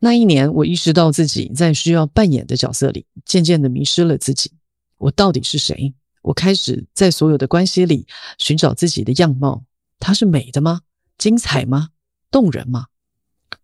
[0.00, 4.52] 那一年，我意识到自己在需要扮演的角色里，渐渐的迷失了自己。
[4.96, 5.92] 我到底是谁？
[6.22, 8.06] 我开始在所有的关系里
[8.38, 9.64] 寻找自己的样貌。
[9.98, 10.82] 它是美的吗？
[11.16, 11.88] 精彩吗？
[12.30, 12.86] 动人吗？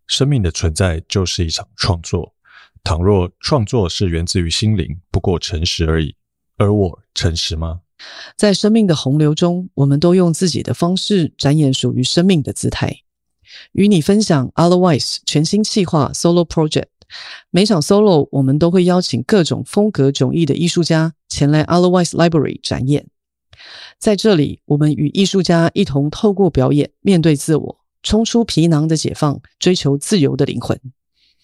[0.07, 2.33] 生命的存在就是一场创作。
[2.83, 6.15] 倘若创作是源自于心灵，不过诚实而已。
[6.57, 7.81] 而我诚实吗？
[8.35, 13.04] 在生命的洪流中，我们都用自己的方式展演属于生命的姿态。
[13.73, 16.85] 与你分享 Otherwise 全新企划 Solo Project。
[17.51, 23.07] 每场 Solo，我们都会邀请各种风格迥异的艺术家前来 Otherwise Library 展演。
[23.99, 30.79] 在这里，我们与艺术家一同透过表演面对自我，冲出皮囊的解放，追求自由的灵魂。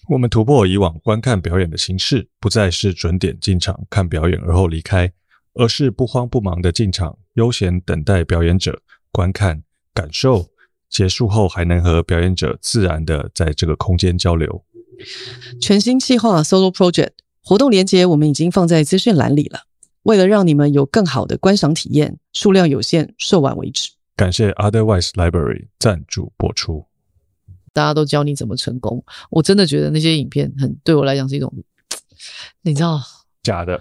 [0.09, 5.09] 我们突破以往观看表演的形式，不再是准点进场看表演而后离开，
[5.53, 8.81] 而是不慌不忙的进场，悠闲等待表演者
[9.11, 10.50] 观看、感受。
[10.91, 14.63] 结束后还能和表演者自然的在这个空间交流。
[15.59, 19.61] 全新计划 Solo Project 活动链接我们已经放在资讯栏里了。
[20.03, 23.91] 为了让你们有更好的观赏体验，数量有限，售完为止。
[24.15, 26.85] 感谢 Otherwise Library 赞助播出。
[27.71, 31.53] 大家都教你怎么成功，我真的觉得那些影片很对我来讲是一种，
[32.61, 32.99] 你知道
[33.43, 33.79] 假的，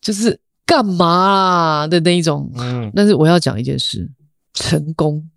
[0.00, 2.50] 就是干嘛啊的那一种。
[2.56, 4.10] 嗯，但是我要讲一件事，
[4.54, 5.28] 成功。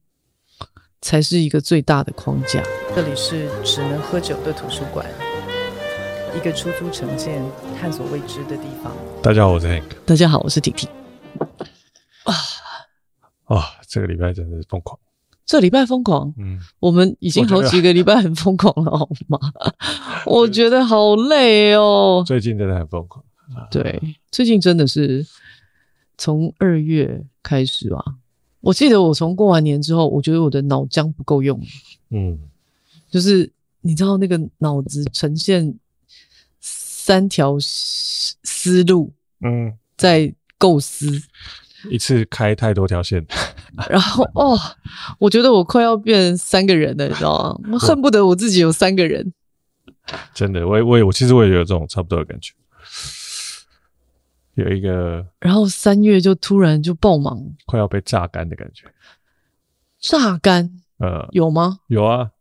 [1.01, 2.63] 才是一个最大的框架。
[2.95, 5.05] 这里是只能喝酒的图书馆，
[6.35, 7.43] 一个出租城建、
[7.79, 8.95] 探索未知的地方。
[9.21, 9.83] 大家好，我是 Hank。
[10.05, 10.89] 大家好，我是婷婷。
[12.23, 12.33] 啊
[13.45, 14.99] 啊，这个礼拜真的是疯狂。
[15.45, 19.37] 这礼拜疯狂，嗯，我们已经好几个礼拜很疯狂了，好吗？
[20.25, 22.23] 我觉得好累哦。
[22.25, 23.23] 最近真的很疯狂。
[23.69, 24.01] 对，
[24.31, 25.23] 最近真的是
[26.17, 28.03] 从二月开始吧。
[28.65, 31.61] 我记得我从过完年之后，我觉得我的脑浆不够用，
[32.09, 32.39] 嗯，
[33.11, 35.77] 就是你知道那个脑子呈现
[36.59, 41.21] 三条思路，嗯，在构思，
[41.91, 43.23] 一次开太多条线，
[43.87, 44.59] 然后哦，
[45.19, 47.69] 我觉得我快要变三个人了，你知道吗？
[47.73, 49.31] 我恨不得我自己有三个人，
[50.33, 52.51] 真的，我也我也我其实我也有这种差不多的感觉。
[54.55, 58.85] 有一个，然后三月就突然就爆忙，快要被榨干的感觉。
[59.99, 60.81] 榨干？
[60.97, 61.81] 呃，有吗？
[61.87, 62.31] 有啊。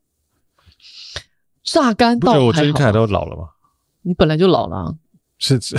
[1.64, 2.38] 榨干到？
[2.38, 3.48] 我最近看来都老了吗？
[4.02, 4.94] 你本来就老了啊。
[5.38, 5.76] 是指？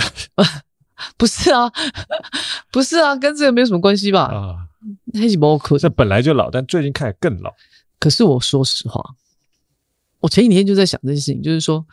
[1.16, 1.72] 不是啊，
[2.70, 4.24] 不是啊，跟这个没有什么关系吧？
[4.24, 4.68] 啊，
[5.14, 5.78] 黑起包可。
[5.78, 7.54] 这本来就老，但最近看来更老。
[7.98, 9.02] 可是我说实话，
[10.20, 11.86] 我前几天就在想这件事情，就是说，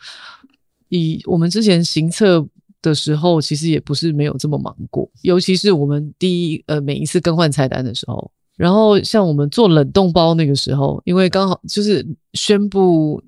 [0.90, 2.46] 以我们之前行测。
[2.84, 13.20] 的时候，其实也不是没有这么忙过，尤其是我们第一呃每一次更换菜单的时候，然后像我们做冷冻包那个时候，因为刚好就是宣布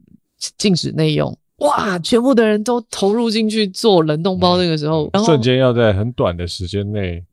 [0.58, 7.24] 禁止内用，哇，全部的人都投入进去做冷冻包那个时候，瞬间要在很短的时间内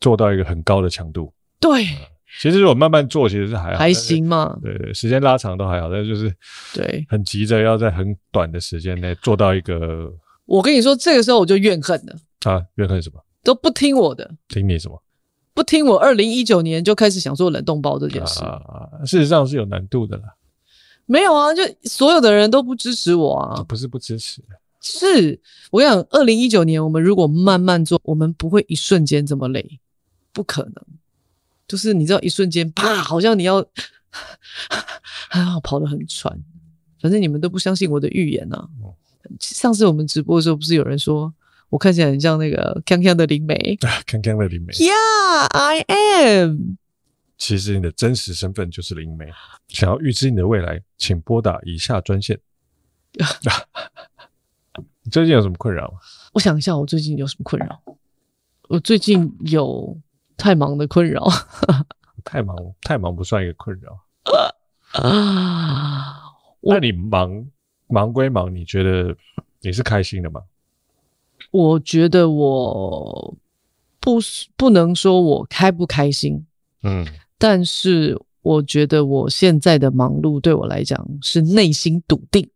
[0.00, 1.30] 做到一个很高的强度。
[1.60, 1.84] 对，
[2.40, 4.58] 其实如果慢慢做，其实是还好还行嘛。
[4.62, 6.34] 对对，时间拉长都还好，但就是
[6.74, 10.10] 对很急着要在很短的时间内做到一个。
[10.52, 12.14] 我跟你说，这个时候我就怨恨了
[12.44, 12.62] 啊！
[12.74, 13.18] 怨恨什么？
[13.42, 15.02] 都不听我的，听你什么？
[15.54, 15.96] 不听我。
[15.96, 20.24] 二零一九年就开始想做冷冻包这件事啊，事实上是有难度的啦。
[21.06, 23.64] 没有啊，就所有的人都不支持我啊。
[23.66, 24.42] 不是不支持，
[24.82, 29.80] 是我跟你讲，二零一九年我们如果慢慢做，我们不会一瞬间这么累，
[30.34, 30.74] 不可能。
[31.66, 33.64] 就是你知道，一瞬间啪，好像你要
[35.30, 36.38] 还 好跑得很喘，
[37.00, 38.68] 反正你们都不相信我的预言啊。
[38.84, 38.92] 嗯
[39.40, 41.32] 上次我们直播的时候，不是有人说
[41.68, 43.76] 我看起来很像那个康康的灵媒？
[44.06, 44.72] 康康的灵媒。
[44.74, 46.76] Yeah, I am。
[47.38, 49.26] 其实你的真实身份就是灵媒。
[49.68, 52.38] 想要预知你的未来，请拨打以下专线。
[55.04, 55.98] 你最近有什么困扰吗？
[56.32, 57.82] 我想一下，我最近有什么困扰？
[58.68, 59.98] 我最近有
[60.36, 61.28] 太忙的困扰。
[62.24, 64.04] 太忙，太忙不算一个困扰。
[64.92, 66.22] 啊，
[66.60, 67.44] 那你忙？
[67.92, 69.14] 忙归忙，你觉得
[69.60, 70.40] 你是开心的吗？
[71.50, 73.34] 我觉得我
[74.00, 74.18] 不
[74.56, 76.46] 不能说我开不开心，
[76.82, 77.06] 嗯，
[77.36, 82.48] 但是我觉得我现在的忙碌对我来讲是内心笃定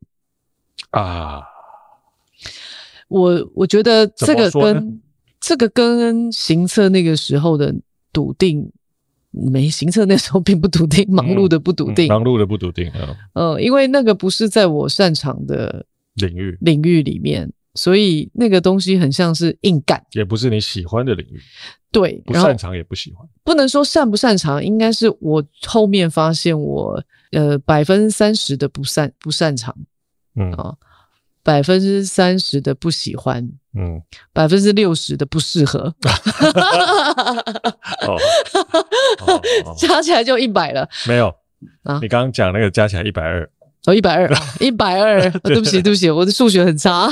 [0.90, 1.42] 啊。
[3.08, 5.00] 我我觉得这个跟
[5.38, 7.74] 这个跟行测那个时候的
[8.12, 8.72] 笃定。
[9.36, 13.16] 没行测那时候并不笃定，忙碌的不笃定，嗯嗯、忙碌的不笃定啊。
[13.34, 15.84] 呃，因为那个不是在我擅长的
[16.14, 16.56] 领域。
[16.60, 21.38] 领域里面，所以那个东西很像是硬干，也不是你喜欢的领域。
[21.92, 27.02] 对，不擅长也不喜欢，不能说擅不擅长，应该是我后面发现我
[27.32, 29.76] 呃百分之三十的不擅不擅长，
[30.34, 30.50] 嗯。
[30.52, 30.74] 啊，
[31.46, 33.48] 百分之三十的不喜欢，
[33.78, 34.02] 嗯，
[34.32, 35.78] 百分之六十的不适合，
[38.04, 38.18] 哦，
[39.78, 40.88] 加起来就一百了。
[41.06, 41.32] 没有。
[41.84, 42.00] 啊？
[42.02, 43.48] 你刚刚讲那个加起来一百二，
[43.84, 44.28] 哦，一百二，
[44.58, 45.92] 一百二， 对不起，对。
[45.92, 47.08] 不起，我的数学很差。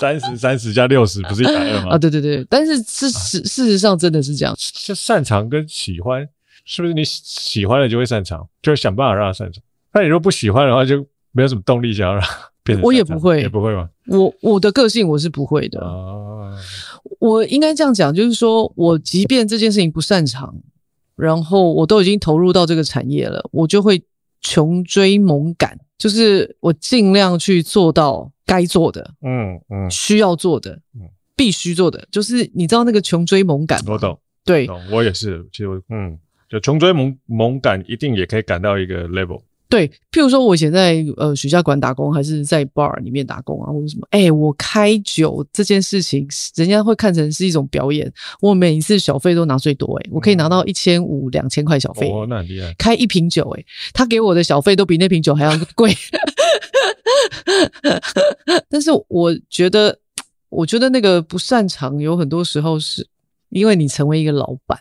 [0.00, 1.90] 三十三十加六十不是一百二吗？
[1.98, 4.54] 啊，对对对，但是事实事实上真的是这样，
[4.86, 6.24] 就擅长跟喜欢，
[6.64, 9.60] 是不是你喜欢了就会擅长，就是想办法让他擅长。
[9.92, 12.28] 那你如果不喜欢的话，就没有什么动力想要让他
[12.64, 12.84] 变成。
[12.84, 13.88] 我也不会，也不会吗？
[14.08, 15.80] 我我的个性我是不会的。
[15.80, 16.50] 啊，
[17.20, 20.54] 我应该这样讲，就是说我即便这件事情不擅长，
[21.14, 24.02] 然后我都已经投入到这个产业了，我就会
[24.40, 33.92] 穷追猛赶，就是我尽量去做到该做的，嗯嗯，需要做的，嗯，必须做的，就是你知道那个穷追猛赶吗？
[33.92, 36.18] 我懂，对，懂，我也是，其实我嗯，
[36.48, 39.40] 就穷追猛猛赶，一定也可以赶到一个 level。
[39.68, 48.12] 对，譬如说我以前在呃许家馆打工，还是在 bar 里面打工啊，或者什么，哎，我开酒这件事情，人家会看成是一种表演。
[48.40, 52.08] 我每一次小费都拿最多，哎，我可以拿到一千五、两千块小费。
[52.08, 52.72] 哦，那很厉害。
[52.78, 55.92] 开一瓶酒，哎，他给我的小费都比那瓶酒还要 贵。
[58.68, 59.98] 但是我觉得，
[60.50, 63.04] 我觉得那个不擅长，有很多时候是
[63.48, 64.78] 因为你成为一个老板。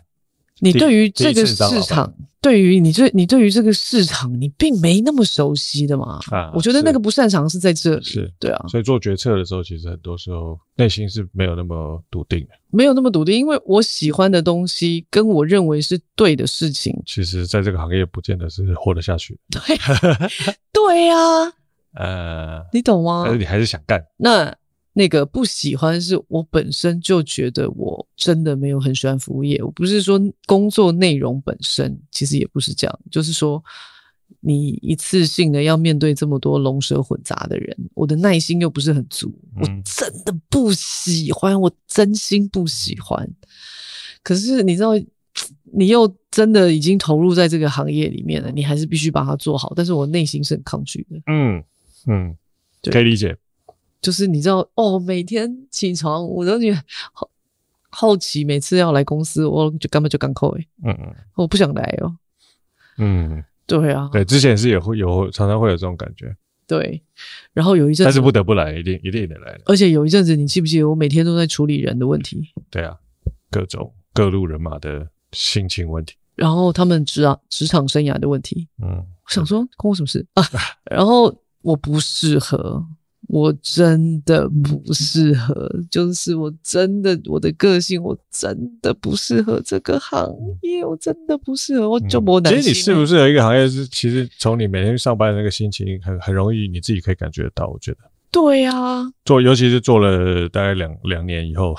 [0.59, 6.19] 你对于这个市场，对于你这，你对于这个市场，你并没那么熟悉的嘛。
[6.31, 8.65] 啊，我觉得那个不擅长是在这里，是对啊。
[8.67, 19.37] 所以做决策的时候，其实很多时候内心是没有那么笃定的，没有那么笃定，因为我喜欢的东西跟我认为是对的事情，其实在这个行业不见得是活得下去。
[19.49, 19.77] 对，
[20.71, 21.53] 对呀、啊，
[21.95, 23.23] 呃，你懂吗？
[23.25, 24.01] 但是你还是想干。
[24.17, 24.55] 那。
[24.93, 33.63] 那个不喜欢是我本身就觉得我真的没有很喜欢服务业，我不是说工作内容本身，其实也不是这样，就是说
[34.39, 43.27] 你一次性的要面对这么多龙蛇混杂的人，我的耐心又不是很足，我真的不喜欢，我真心不喜欢。
[44.21, 44.91] 可是你知道，
[45.73, 49.73] 你又真的已经投入在这个行业里面了，你还是必须把它做好。
[49.75, 51.63] 但是我内心是很抗拒的，嗯
[52.05, 52.37] 嗯，
[52.91, 53.35] 可以理解。
[54.03, 56.77] 就是你知道哦，每天起床我都觉得
[57.13, 57.27] 好
[57.89, 62.13] 好奇，每次要来公司，我就根本就赶扣诶，嗯嗯，我不想来哦，
[62.97, 66.35] 嗯，对啊，对，之前是也会有常常会有这种感觉，
[66.67, 67.01] 对，
[67.53, 72.51] 然后有一阵子，但是不得不来，一定一定得来，而且有一阵子，你记不记得我每天都在处理人的问题？
[72.69, 72.97] 对啊，
[73.49, 80.43] 各种各路人马的心情问题，然后他们职啊职场生涯的问题，嗯，我想说关我什么事啊？
[80.91, 82.85] 然后我不适合。
[83.27, 90.29] 我真的不适合，就是我真的我的个性，我真的不适合这个行
[90.61, 92.61] 业，我真的不适合，我就没耐心。
[92.61, 97.67] 其实你适不适合一个行业，是其实从你每天上班的那个心情，很很容易你自己可以感觉得到。
[97.67, 97.97] 我觉得，
[98.31, 101.75] 对啊，做尤其是做了大概两两年以后，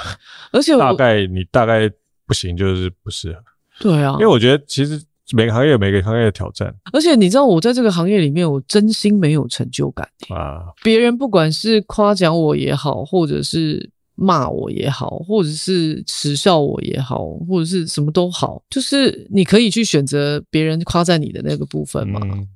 [0.51, 1.91] 而且大概你大概
[2.27, 3.39] 不行，就是不适合。
[3.81, 5.01] 对啊，因为我觉得其实。
[5.33, 10.67] 每个行业有每个行业的挑战，而且你知道，我在这个行业里面，我真心没有成就感啊！
[10.83, 22.21] 别人不管是夸奖我也好，或者是骂我也好，或者是耻笑我也好，或者是什么都好，就是你可以去选择别人夸赞你的那个部分嘛。
[22.23, 22.47] 嗯、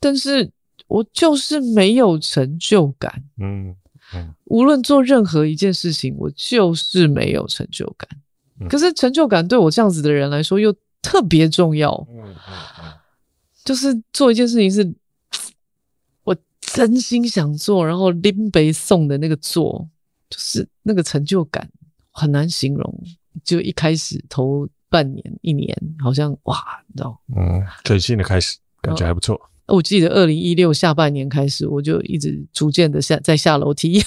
[0.00, 0.50] 但是
[0.88, 3.22] 我就是没有成就感。
[3.40, 3.72] 嗯
[4.14, 8.08] 嗯，无论做任何一件事情，我就是没有成就感。
[8.60, 10.74] 嗯、可是成就感对我这样子的人来说又。
[11.06, 12.92] 特别重要，嗯嗯嗯，
[13.64, 14.92] 就是做一件事情是，
[16.24, 19.88] 我真心想做，然后拎杯送的那个做，
[20.28, 21.70] 就是那个成就感
[22.10, 23.04] 很难形容。
[23.44, 29.40] 就一开始头半年一年，好像哇，你知道，嗯，全新的开始，感觉还不错。
[29.66, 34.02] 我记得二零一六下半年开始，我就一直逐渐的下在下楼梯。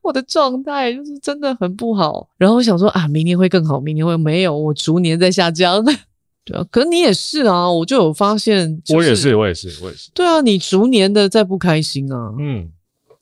[0.00, 5.84] 我的状态就是真的很不好，然后我想说啊，明年会更好，明年会没有，我逐年在下降。
[6.44, 10.10] 对啊，可是你也是啊，我就有发现，就是，我也是，我也是，我也是。
[10.12, 12.68] 对啊，你逐年的在不开心啊，嗯，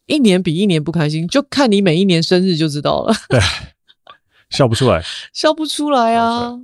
[0.07, 3.13] 一年比一年不开心，就看你每一年生日就知道了。
[3.29, 3.39] 对，
[4.49, 5.03] 笑不出来，
[5.35, 6.59] 笑不出来啊，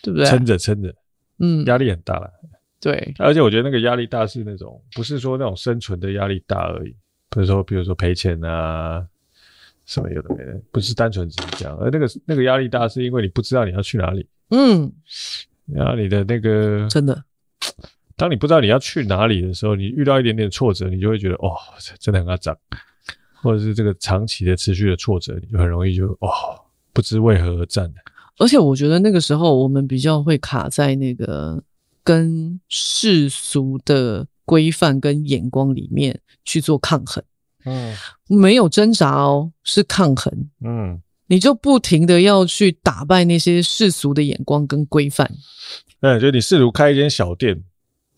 [0.00, 0.28] 对不对？
[0.28, 0.94] 撑着撑着，
[1.40, 2.30] 嗯，压力很大了。
[2.80, 6.94] 对，而且我觉得那个压力大是那种，不是说那种生存的压力大而已。
[7.34, 9.04] 比如说，比如说赔钱啊，
[9.84, 11.76] 什么有的没的，不是单纯只是这样。
[11.78, 14.24] 而那个那个压力大，是因为你不知道你要去哪里。
[14.50, 14.92] 嗯，
[15.66, 17.24] 然后你的那个真的，
[18.14, 21.56] 当你不知道你要去哪里的时候，你遇到一点点挫折，你就会觉得哦，
[21.98, 22.56] 真的很阿涨，
[23.42, 26.30] 或者是这个长期的持续的挫折，你就很容易就哦，
[26.92, 27.92] 不知为何而战。
[28.38, 31.62] 而且我觉得那个时候我们比较会卡在那个
[32.04, 37.22] 跟世俗的规范跟眼光里面去做抗衡，
[37.64, 37.94] 嗯，
[38.28, 45.30] 没有挣扎哦，是抗衡，嗯，你就不停的要去打败那些世俗的眼光跟规范。
[46.00, 47.64] 嗯，就你试图开一间小店，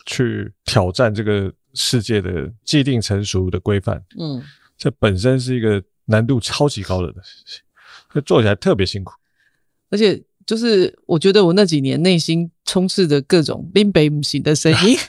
[0.04, 4.42] 去挑战这个世界的既定成熟的规范，嗯，
[4.76, 7.61] 这本身是一个难度超级高的事情，
[8.12, 9.12] 就做起来特别辛苦，
[9.90, 14.99] 而且就是我觉得我那几年内心充斥着各种 林北不行的声音。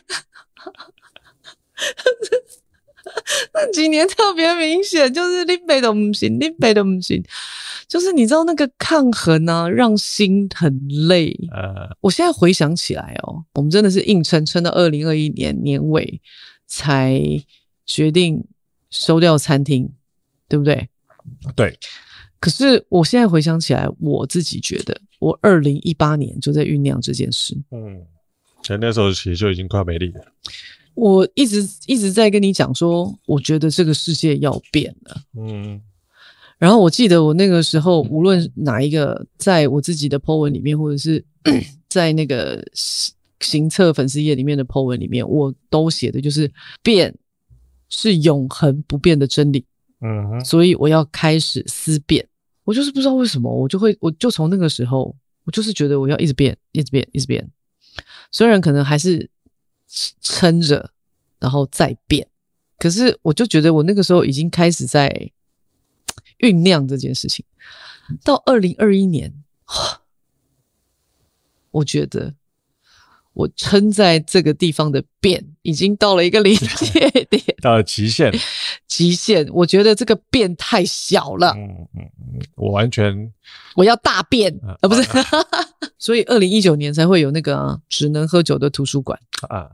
[3.54, 7.24] 那几年特别明显，就是林北都不行，林北都不行，
[7.88, 11.34] 就是你知道那个抗衡啊，让心很累。
[11.52, 16.22] 呃，我现在回想起来哦，我们真的是硬撑撑到二零二一年年尾
[16.66, 17.22] 才
[17.86, 18.44] 决定
[18.90, 19.90] 收掉餐厅，
[20.50, 20.90] 对不对？
[21.56, 21.78] 对。
[22.40, 27.58] 可是我现在回想起来，我自己觉得，我二零一八年就在酝酿这件事。
[27.72, 28.06] 嗯，
[28.62, 30.22] 其实那时候其实就已经快没力了。
[30.98, 35.16] 我一直一直在跟你讲说，我觉得这个世界要变了。
[35.38, 35.80] 嗯，
[36.58, 41.24] 然后我记得我那个时候，无论哪一个，在我自己的 po 文里面，或者是
[41.88, 42.66] 在那个
[43.40, 46.52] 行测粉丝页里面的 po 文里面，我都写的就是
[46.82, 47.16] 变
[47.90, 49.64] 是永恒不变的真理。
[50.02, 52.28] 嗯哼，所以我要开始思变。
[52.64, 57.48] 我就是不知道为什么，我就会，我就从那个时候，我就是觉得我要一直变，一直变，一直变。
[58.32, 59.30] 虽然可能还是。
[60.22, 60.92] 撑着，
[61.40, 62.28] 然后再变。
[62.78, 65.32] 可是，我就觉得我那个时候已经开始在
[66.40, 67.44] 酝酿这件事情。
[68.24, 69.44] 到二零二一年，
[71.72, 72.36] 我觉得
[73.38, 78.34] 我撑在这个地方的变已经到了一个临界 点， 到了极限。
[78.88, 81.54] 极限，我觉得这个变太小了。
[81.56, 83.32] 嗯嗯嗯，我完全
[83.76, 85.04] 我要大变啊，啊，不是。
[86.00, 89.70] 所以，二零一九年才会有那个、啊、只能喝酒的图书馆啊。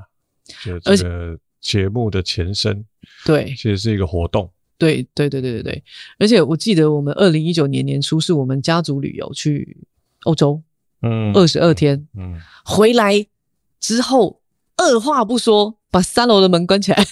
[0.61, 2.83] 就这个节目的前身，
[3.25, 4.51] 对，其实是一个活动。
[4.77, 5.83] 对，对，对，对，对，对。
[6.19, 9.77] 而且我记得我们二零一九年年初是我们家族旅游去
[10.23, 10.61] 欧洲，
[11.01, 13.25] 嗯，二十二天，嗯，回来
[13.83, 14.39] 之后
[14.77, 17.05] 二话不说把三楼的门关起来，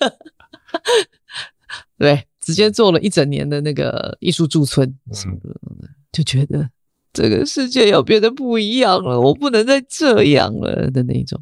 [0.00, 0.10] 嗯、
[2.00, 6.70] 对，直接做了一整年的那个艺术驻村什么的，嗯，就觉得
[7.12, 11.38] 这个世界要变得不一样了，我不能再这样了的那一种。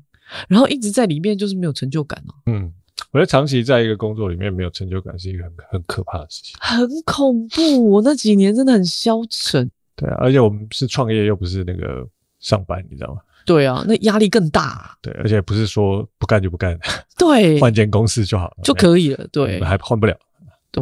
[0.49, 2.35] 然后一直在里面就是没有成就感哦。
[2.47, 2.73] 嗯，
[3.12, 7.88] 我觉得长期在一个工作里面没有成就感是一个很 很可怕的事情，很恐怖。
[7.88, 9.71] 我那几年真的很消沉。
[9.95, 12.04] 对啊，而且我们是创业，又不是那个
[12.40, 13.21] 上班，你知道吗？
[13.50, 14.97] 对啊，那压力更大。
[15.02, 16.78] 对，而且不是说不干就不干，
[17.19, 19.26] 对， 换间公司就好了就可以了。
[19.33, 20.16] 对，还换不了。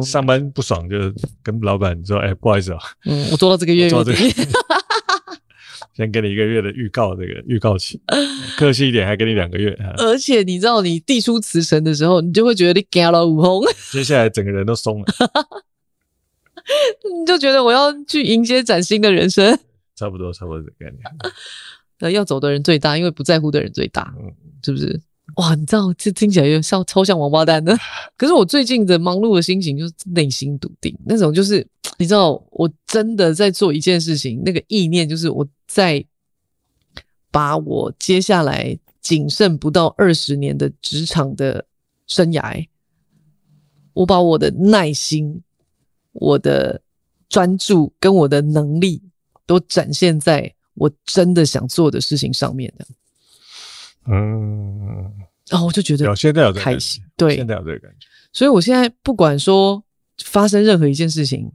[0.03, 0.99] 上班不爽就
[1.41, 4.13] 跟老板说：“哎，不好意思啊，嗯，我做到这个月月底。
[5.97, 7.99] ”先给你一个月的预告，这个预告期，
[8.55, 9.75] 客气一点还给你两个月。
[9.97, 15.07] 而且你知道，你递出辞呈的时候，你就会觉得你干了五红，接下来整个人都松了，
[17.19, 19.57] 你就觉得我要去迎接崭新的人生。
[19.95, 21.01] 差不多，差不多这个概念。
[21.99, 24.99] 那要走的人最大，因为不在乎的人最大，嗯，是不是？
[25.35, 27.77] 哇，你知道这听起来又像超像王八蛋的。
[28.17, 31.65] 可是我最近的忙碌的心情就是内心笃定，那种就是
[31.97, 35.47] 你知道，我真的在做一件事情，那个意念就是我。
[35.71, 36.03] 在
[37.29, 41.63] 把我接下来仅剩不到二十年的职场的
[42.07, 42.65] 生涯，
[43.93, 45.43] 我把我的耐心、
[46.11, 46.81] 我的
[47.29, 49.03] 专注跟我的能力
[49.45, 52.87] 都展现在我真的想做的事情上面的。
[54.07, 55.13] 嗯，
[55.49, 58.07] 然后我就觉得有，现在有这个感觉，对，现在有这个感觉。
[58.33, 59.83] 所以我现在不管说
[60.23, 61.51] 发生任何一件事情。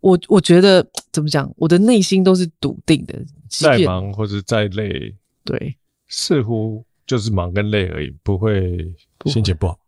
[0.00, 3.16] 我我觉得怎么讲，我的内心都是笃定的。
[3.48, 5.14] 再忙或者再累，
[5.44, 5.76] 对，
[6.08, 8.92] 似乎就是忙跟累而已，不会
[9.26, 9.78] 心情不好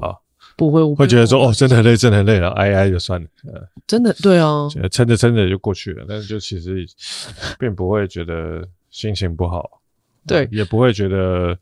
[0.00, 0.10] 啊，
[0.60, 3.26] 不会，会觉得说哦，真的很累，真的很累了，挨挨就算了。
[3.46, 6.86] 呃真的对啊，撑着撑着就过去了，但是就其实
[7.58, 9.80] 并不会觉得心情不好，
[10.26, 11.56] 对，也不会觉得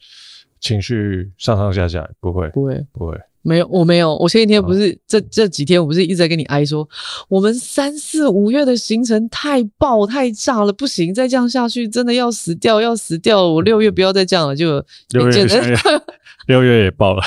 [0.58, 3.16] 情绪上上下下，不会，不会，不会。
[3.42, 4.16] 没有，我没有。
[4.16, 6.86] 我前几天不是、哦、这这几天，我不是一直在跟你哀说，
[7.28, 13.48] 我们三四五月的行程太爆太炸了，不行，再这样下去真的要死掉，要死掉了。
[13.48, 15.46] 我六月不要再这样了，就六月
[16.46, 17.22] 六月也爆了，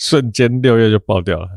[0.00, 1.48] 瞬间六月就爆掉了。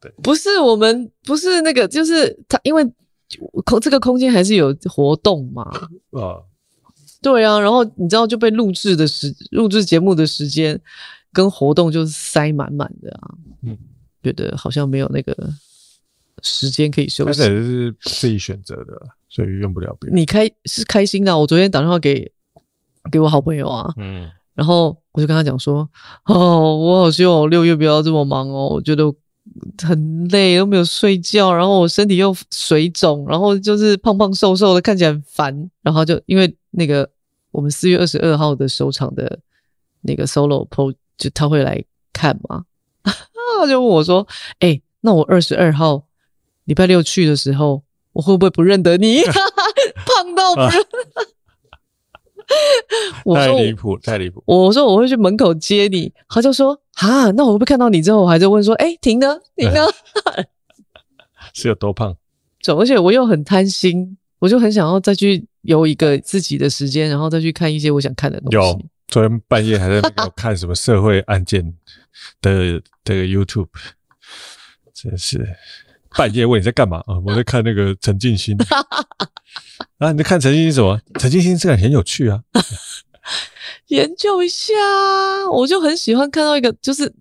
[0.00, 2.82] 对，不是我们不是那个，就是他，因为
[3.64, 5.62] 空这个空间还是有活动嘛。
[5.62, 6.44] 啊、 哦，
[7.20, 10.80] 对啊，然后你知道就被录制的时录制节目的时间。
[11.34, 13.74] 跟活动就是塞满满的啊，嗯，
[14.22, 15.34] 觉得好像没有那个
[16.42, 17.40] 时间可以休息。
[17.40, 19.00] 是自己选择的，
[19.30, 20.18] 所以用不了别人。
[20.18, 22.30] 你开是开心的，我昨天打电话给
[23.10, 25.88] 给我好朋友啊，嗯，然后我就跟他讲说
[26.26, 29.04] ：“哦，我好希望我六月不要这么忙哦，我觉得
[29.82, 35.70] 很累，又没有睡觉，然后我身体又水肿，然后就是胖胖瘦瘦的，看起来很烦。
[35.82, 37.08] 然后就因为那个
[37.50, 39.38] 我们四月二十二号的首场的
[40.02, 41.82] 那个 solo po，就他会来
[42.12, 42.64] 看嘛，
[43.02, 44.26] 他就问我说
[44.60, 46.04] ：‘哎、欸，那我二十二号
[46.64, 47.82] 礼拜六去的时候，
[48.12, 49.22] 我会不会不认得你？’
[50.06, 50.72] 胖到不认。
[52.52, 54.42] 啊 ”我说太离谱，太离谱！
[54.46, 59.80] 我说我会去门口接你，他就说啊，那我会不会看到你之后，我还在问说，哎、欸，停呢，停呢？
[61.54, 62.16] 是有多胖？
[62.78, 68.56] 而且我又很贪心，我就很想要再去有一个自己的时间，然后再去看一些我想看的东西。
[68.56, 71.74] 有，昨天半夜还在那个 看什么社会案件
[72.40, 73.68] 的这个 YouTube，
[74.94, 75.56] 真是
[76.16, 77.18] 半夜问你在干嘛啊？
[77.26, 78.56] 我在看那个陈进兴。
[80.02, 80.10] 啊！
[80.10, 81.00] 你在看陈星星什么？
[81.20, 82.42] 陈星星这个人很有趣啊，
[83.88, 84.72] 研究一下。
[85.52, 87.12] 我就很喜欢看到一个，就是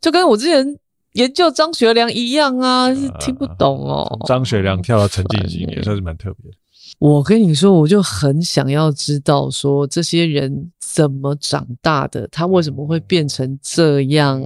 [0.00, 0.76] 就跟我之前
[1.12, 4.18] 研究张学良一样啊，是听不懂哦。
[4.26, 6.56] 张学良跳到陈进兴也算是蛮特别的。
[6.98, 14.42] 我跟你说，我就很想要知道说这些人怎么长大的，他为什么会变成这样？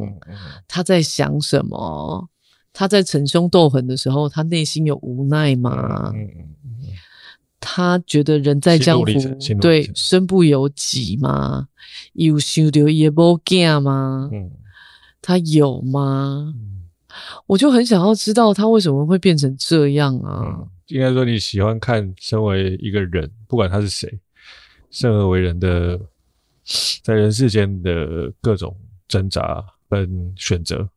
[0.67, 2.29] 他在想什么？
[2.75, 6.11] 他在逞凶斗狠的时候，他内心有无奈吗？
[7.65, 9.05] 他觉得人在江湖，
[9.61, 11.69] 对，身不由己吗？
[12.15, 14.29] 有想到也无惊吗？
[14.33, 14.51] 嗯，
[15.23, 16.53] 他有吗？
[16.57, 16.83] 嗯，
[17.47, 20.43] 我就很想要知道他为什么会变成这样啊？
[20.45, 24.19] 嗯，应该说你喜欢看身为一个人，不管他是谁，
[24.91, 26.01] 生而为人的，
[27.05, 28.77] 在人世间的各种
[29.07, 30.89] 挣扎跟选择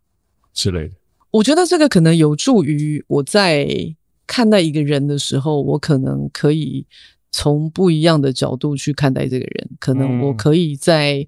[0.52, 0.96] 之类的。
[1.30, 3.96] 我觉得这个可能有助于我在。
[4.28, 6.86] 看待一个人的时候，我可能可以
[7.32, 9.70] 从不一样的角度去看待这个人。
[9.80, 11.28] 可能我可以在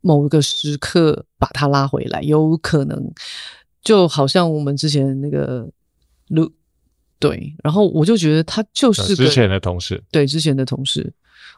[0.00, 3.12] 某一个时刻把他拉回来，有可能
[3.82, 5.68] 就好像我们之前那个
[6.28, 6.52] 卢，
[7.18, 11.12] 对，然后我就觉得他就是个之前的同事，对，之前的同事，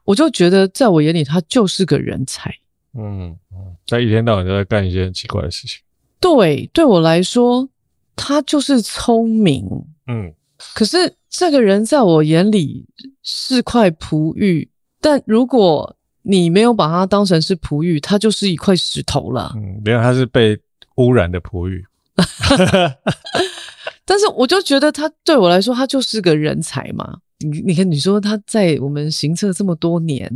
[0.05, 2.55] 我就觉得在我眼里他就是个人才。
[2.95, 5.81] 嗯嗯，在一天到晚都在干一些很奇怪的事情。
[6.21, 7.69] 对，对我来说，
[8.17, 9.67] 他就是聪明。
[10.07, 10.33] 嗯。
[10.75, 12.87] 可是这个人在我眼里
[13.23, 14.69] 是块璞玉，
[15.01, 19.53] 但如果你没有把他当成是璞玉，他就是一块石头了。
[19.57, 20.59] 嗯，没有，他是被
[20.97, 21.85] 污染的璞玉。
[24.05, 27.19] 但是我就觉得他对我来说，他就是个人才嘛。
[27.39, 30.31] 你你看，你说他在我们行测这么多年，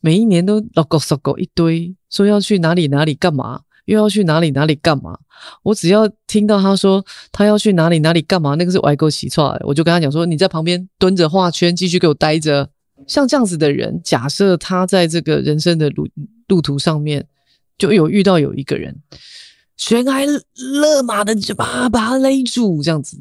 [0.00, 3.60] 每一年都 logo logo 一堆，说要去哪里哪里干嘛。
[3.84, 5.18] 又要去哪里哪里干嘛？
[5.62, 12.70] 我只要听到他说他要去哪里哪里干嘛，那个是歪狗起错，我就跟他讲说：你在旁边蹲着画圈，继续给我待着。
[13.06, 16.08] 像这样子的人，假设他在这个人生的路
[16.46, 17.26] 路途上面，
[17.76, 18.96] 就有遇到有一个人
[19.76, 23.18] 悬崖勒马的就把把他勒住，这样子，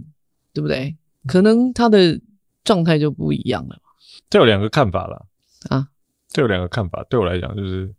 [0.54, 0.96] 对不对？
[1.28, 2.18] 可能他的
[2.64, 3.76] 状态就不一样了。
[4.30, 5.26] 这有两个看法了
[5.70, 5.88] 啊，
[6.30, 7.04] 这有两个看法。
[7.10, 7.94] 对我来讲，就是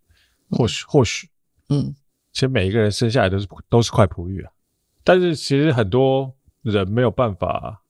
[0.51, 1.29] 或许或许，
[1.69, 1.95] 嗯。
[2.35, 4.51] 其实每一个人生下来都是都是块璞玉啊，
[5.05, 7.81] 但是其实很多人没有办法，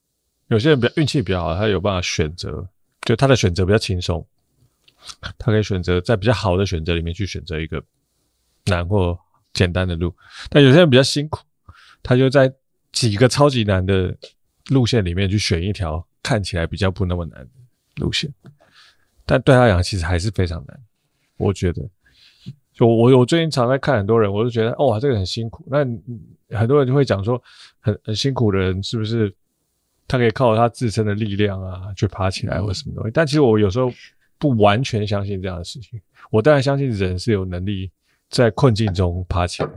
[0.49, 2.69] 有些人比较运气比较好，他有办法选择，
[3.01, 4.25] 就他的选择比较轻松，
[5.39, 7.83] 他可以选择在比较好的选择里面去选择一个
[8.67, 9.19] 难或
[9.55, 10.15] 简单的路，
[10.51, 11.41] 但有些人比较辛苦，
[12.03, 12.53] 他就在
[12.93, 14.15] 几个超级难的
[14.69, 17.51] 路线里面去选一条看起来比较不那么难的
[17.97, 18.31] 路线，
[19.25, 20.79] 但对他来讲其实还是非常难，
[21.39, 21.83] 我觉得。
[22.75, 25.65] 就我我最近常在看很多人，我就觉得哇，这个很辛苦。
[25.69, 25.79] 那
[26.59, 27.41] 很多人就会讲说，
[27.79, 29.33] 很很辛苦的人是不是
[30.09, 33.13] 他可以靠他自身的力量啊去爬起来或什么东西？
[33.15, 33.93] 但其实我有时候
[34.39, 36.01] 不完全相信这样的事情。
[36.33, 37.89] 我当然相信人是有能力
[38.29, 39.71] 在困境中爬起来。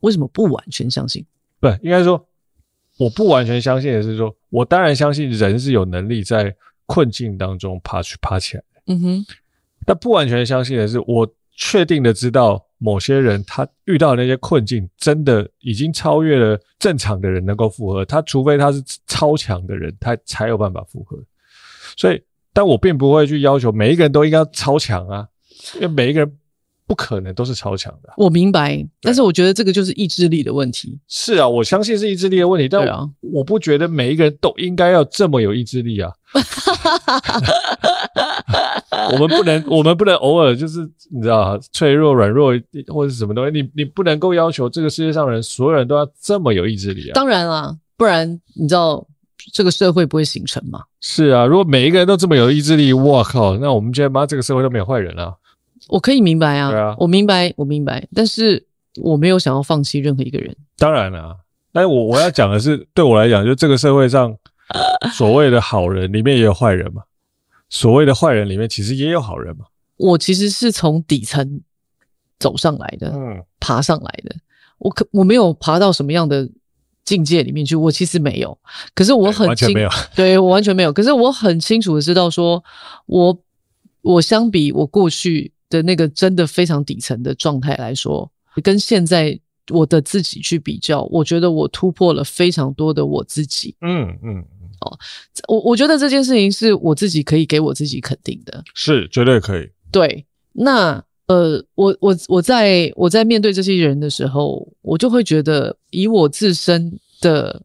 [0.00, 1.22] 为什么不完全相信？
[1.60, 2.26] 不，应该说
[2.96, 8.62] 我不完全相信的是说，我当然相信人是有能力在困境当中爬去爬起来。
[8.86, 9.26] 嗯哼，
[9.84, 11.30] 但不完全相信的是我。
[11.62, 18.02] 确定的知道，某些人他遇到的那些困境，真的已经超越了正常的人能够负荷。
[18.02, 21.18] 他除非他是超强的人，他才有办法负荷。
[21.98, 22.22] 所以，
[22.54, 25.28] 但我并不会去要求每一个人都应该超强啊，
[25.74, 26.38] 因为每一个人
[26.86, 28.14] 不可能都是超强的。
[28.16, 30.98] 我明白，但是我觉得这个就是意志力的问题。
[31.08, 32.88] 是啊，我相信是意志力的问题，但
[33.20, 36.10] 我不觉得每一个人都应该要这么有意志力啊。
[39.12, 42.52] 我们不能，我们不能偶尔就是你知道，脆弱、软弱
[42.88, 47.14] 或者是什么东西，你你不能够要求这个世界上人所有人都要这么有意志力啊。
[47.14, 49.06] 当然啦，不然你知道
[49.52, 50.82] 这个社会不会形成吗？
[51.00, 55.34] 是啊，如果每一个人都这么有意志力，我靠，那我们今天妈这个社会都没有坏人啊。
[55.88, 58.64] 我可以明白啊，对啊，我明白，我明白，但是
[59.00, 60.54] 我没有想要放弃任何一个人。
[60.76, 61.36] 当然了，
[61.72, 64.36] 但是我我要讲的是，对我来讲，就这个社会上
[65.12, 67.02] 所谓的好人里面也有坏人嘛，
[67.70, 69.64] 所谓的坏人里面其实也有好人嘛。
[69.96, 71.62] 我其实是从底层
[72.38, 74.36] 走上来的，嗯，爬上来的。
[74.78, 76.48] 我可我没有爬到什么样的
[77.04, 78.58] 境界里面去，我其实没有。
[78.94, 80.92] 可是我很完全没有， 对，我完全没有。
[80.92, 82.64] 可是我很清楚的知道说，说
[83.06, 83.42] 我
[84.00, 88.30] 我相比我过去的那个真的非常底层的状态来说，
[88.62, 93.76] 跟现在我的自己去比较，我觉得我突破了非常多的我自己。
[93.82, 94.44] 嗯嗯，
[94.80, 94.98] 哦，
[95.48, 99.68] 我我觉得这件事情是我自己可以给我自己肯定的，是绝对可以。
[99.92, 101.02] 对，那。
[101.26, 107.62] 呃，我我我在我在面对这些人的时候，我就会觉得，以我自身的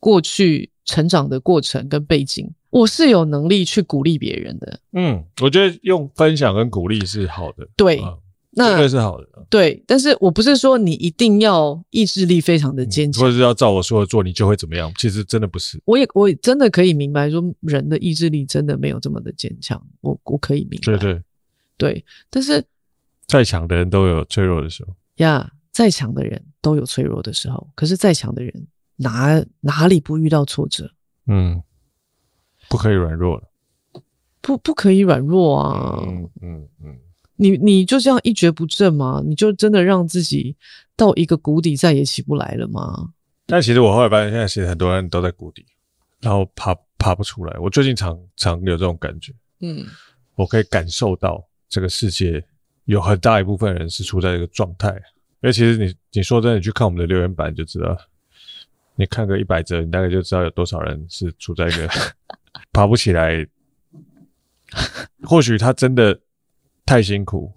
[0.00, 4.80] 过去成长的过程跟背景，我是有能力去鼓励别人的。
[4.94, 7.68] 嗯，我觉得用分享跟鼓励是好的。
[7.76, 8.18] 对，嗯、
[8.54, 9.26] 那这个是好的。
[9.50, 14.92] 对，但是我不是说你一定要意志力非常的坚强，或者是要照我说的做，你就会怎么样？
[14.96, 15.80] 其实真的不是。
[15.84, 19.82] 我也我也真的可以明白，说人的意志力真的没有这么的坚强。
[20.00, 20.84] 我我可以明白。
[20.84, 21.22] 对对
[21.76, 22.64] 对，但是。
[23.28, 27.66] 再强的人都有脆弱的时候呀，yeah, 再强的人都有脆弱的时候。
[27.74, 30.92] 可是再强的人哪哪里不遇到挫折？
[31.28, 31.62] 嗯，
[32.68, 33.44] 不可以软弱了，
[34.42, 36.04] 不不可以软弱啊！
[36.06, 36.98] 嗯嗯嗯，
[37.42, 39.20] 你你就这样一蹶不振吗？
[39.24, 40.56] 你就真的让自己
[40.96, 43.12] 到一个谷底再也起不来了吗？
[43.46, 45.66] 但其实我后来发现，现在其实很多人都在谷底，
[46.20, 47.58] 然后爬爬不出来。
[47.58, 49.84] 我最近常常有这种感觉，嗯，
[50.36, 52.44] 我可以感受到这个世界。
[52.86, 57.96] 有很大一部分人是处在一个状态，因为其实你你说真的，你去看我们的留言板就知道，
[58.96, 61.88] 你看个一百则，你大概就知道有多少人是处在一个
[62.72, 63.46] 爬不起来。
[65.22, 66.18] 或许他真的
[66.92, 67.50] 太辛苦，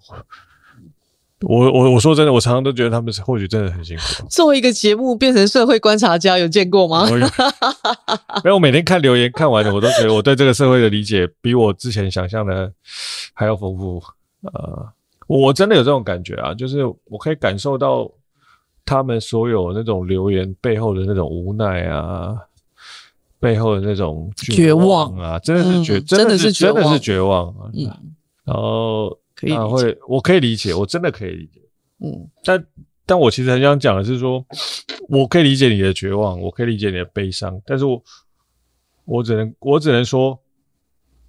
[1.42, 4.26] 我我我说真的，我常常都觉得他们是或许真的很辛苦。
[4.30, 7.04] 作为一个节目变成社会观察家，有见过吗？
[8.42, 12.72] 没有，我每天看留言看完了，我都觉得我对这个社会的理解比我之前想象的
[13.34, 14.02] 还要丰富，
[14.40, 14.88] 呃。
[15.26, 18.10] 我真的有这种感觉啊，就是我可以感受到
[18.86, 22.34] 他们所有那种留言背后的那种无奈啊，
[23.38, 27.68] 背后的那种绝望啊，望真的是绝，嗯、真的是真的是绝望啊。
[27.74, 27.90] 嗯，
[28.44, 31.60] 然后可以会，我可以理解，我真的可以理解。
[32.00, 32.66] 嗯，但
[33.04, 34.44] 但我其实很想讲的是说，
[35.08, 38.02] 我可以理解你的绝望，我可以理解你的悲伤，但是我
[39.04, 40.42] 我只能我只能说，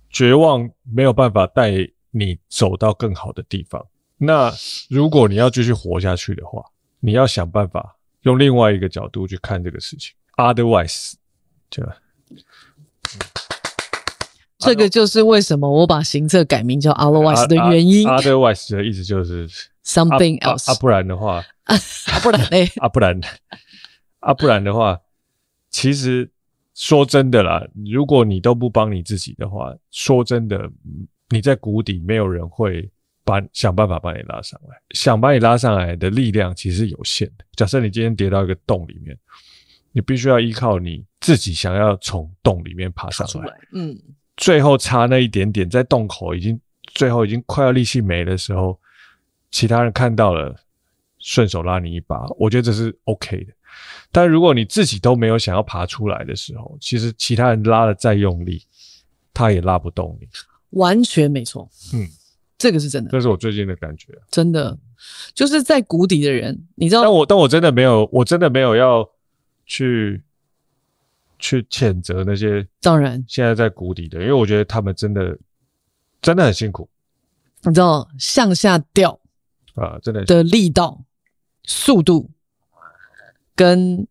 [0.10, 1.72] 绝望没有办法带。
[2.12, 3.86] 你走到更好的地方。
[4.18, 4.52] 那
[4.90, 6.64] 如果你要继续活下去的话，
[7.00, 10.16] 你要想办法用另外一个角度去看这个事情。
[10.38, 11.14] Otherwise，
[11.70, 11.92] 就、嗯、
[14.60, 18.08] 这个就是为什么我把行测改名叫 Otherwise 的原因。
[18.08, 19.48] Otherwise 的意思就是
[19.86, 20.72] something else。
[20.72, 22.58] 啊，不然的话，啊不然呢？
[22.82, 23.20] 啊不然，
[24.20, 25.00] 啊不然的话，
[25.70, 26.30] 其实
[26.74, 30.70] 说真的啦，如果你都不帮你自己的话，说真的。
[31.30, 32.90] 你在谷底，没有人会
[33.26, 34.78] 把想办法把你拉上来。
[34.92, 37.44] 想把你拉上来的力量其实有限的。
[37.58, 39.14] 假设你今天跌到一个洞里面，
[39.92, 43.54] 你必须要依靠你自己，想要从洞里面爬上来。
[43.74, 43.94] 嗯，
[44.48, 46.58] 最后差那一点点，在洞口已经
[46.94, 48.80] 最后已经快要力气没的时候，
[49.52, 50.56] 其他人看到了，
[51.20, 53.52] 顺手拉你一把，我觉得这是 OK 的。
[54.10, 58.64] 但如果你自己都没有想要爬出来的时候，其实其他人拉的再用力，
[59.34, 60.26] 他也拉不动你。
[60.70, 62.08] 完全没错，嗯，
[62.58, 64.80] 这个是真的，这是我最近的感觉，真的。
[65.34, 69.10] 就是在谷底的人，你知道，但我但我真的没有，我真的没有要
[69.66, 70.24] 去
[71.40, 75.38] 去谴责那些当然现在在谷底的，因为我觉得他们真的
[76.22, 76.90] 真的很辛苦，
[77.64, 79.20] 你知道向下掉
[79.76, 81.04] 啊，真的的力道、
[81.64, 82.30] 速度
[83.56, 84.08] 跟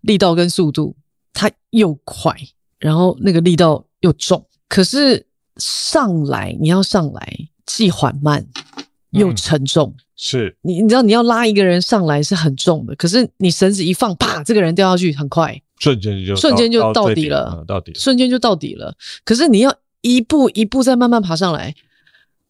[0.00, 0.96] 力道跟速度，
[1.32, 2.34] 它又快，
[2.78, 5.26] 然后那个力道又重，可是。
[5.60, 8.46] 上来，你要上来，既缓慢
[9.10, 9.92] 又沉重。
[9.96, 18.94] 嗯、是你，你知道你要拉一个人上来是很重的，可是你绳子一放，啪，这个人掉下去很快，瞬间就瞬间就到底了，到底了，瞬间就到底了。
[19.24, 21.74] 可是你要一步一步再慢慢爬上来，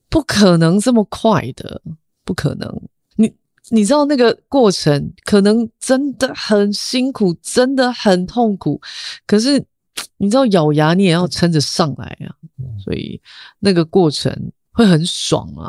[0.08, 1.80] 不可能这么快的，
[2.24, 2.82] 不可能。
[3.16, 3.32] 你
[3.70, 8.80] 你知道那个过程可能真的很辛苦，真的很痛苦，
[9.26, 9.64] 可是。
[10.20, 12.34] 你知道咬牙你也要撑着上来啊，
[12.82, 13.20] 所以
[13.60, 14.32] 那个过程
[14.78, 15.66] 会很爽啊。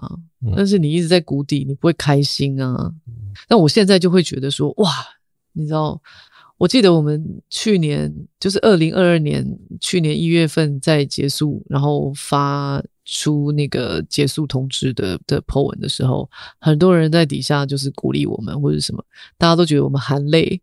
[0.56, 2.94] 但是你一直在谷底，你不会开心啊。
[3.50, 4.90] 那我现在就会觉得说，哇，
[5.54, 6.00] 你知道，
[6.58, 9.46] 我记得我们去年就是二零二二年
[9.82, 19.04] 去年一月份在结束，然后发出那个结束通知的的 po 文的时候，很多人在底下就是鼓励我们或者什么，
[19.38, 20.62] 大家都觉得我们含泪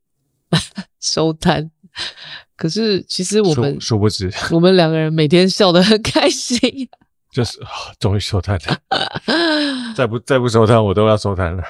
[1.00, 1.70] 收摊。
[2.56, 6.58] 可是其实我们殊不知，我们两个人每天笑得很开心。
[7.36, 7.58] 就是
[8.00, 8.80] 终于收摊了，
[9.94, 11.62] 再不再不收摊，我都要收摊了。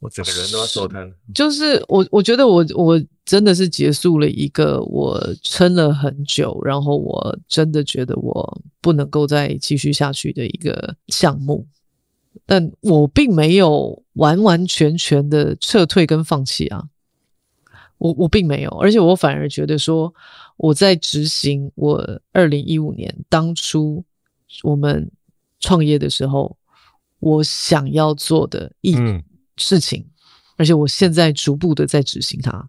[0.00, 1.14] 我整个人都要收摊了。
[1.34, 11.66] 就是我，我觉得我我真的是结束了一个我撑了很久，然后我真的觉得我不能够再继续下去的一个项目。
[12.44, 16.84] 但我并没有完完全全的撤退跟放弃啊，
[17.96, 20.12] 我我并没有，而且我反而觉得说
[20.58, 24.04] 我在执行我二零一五年当初。
[24.62, 25.10] 我们
[25.60, 26.56] 创业的时候，
[27.18, 28.94] 我想要做的一
[29.56, 30.10] 事情，嗯、
[30.56, 32.68] 而且我现在逐步的在执行它。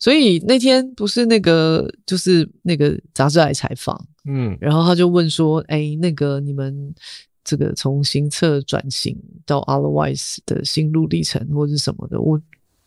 [0.00, 6.94] 所以那天不是那个，就是那个杂志来采访，嗯，然后他就问说：“哎，那个你们
[7.42, 12.40] 这个从行测转型到 Otherwise 的心路历程，或者是什么的？”我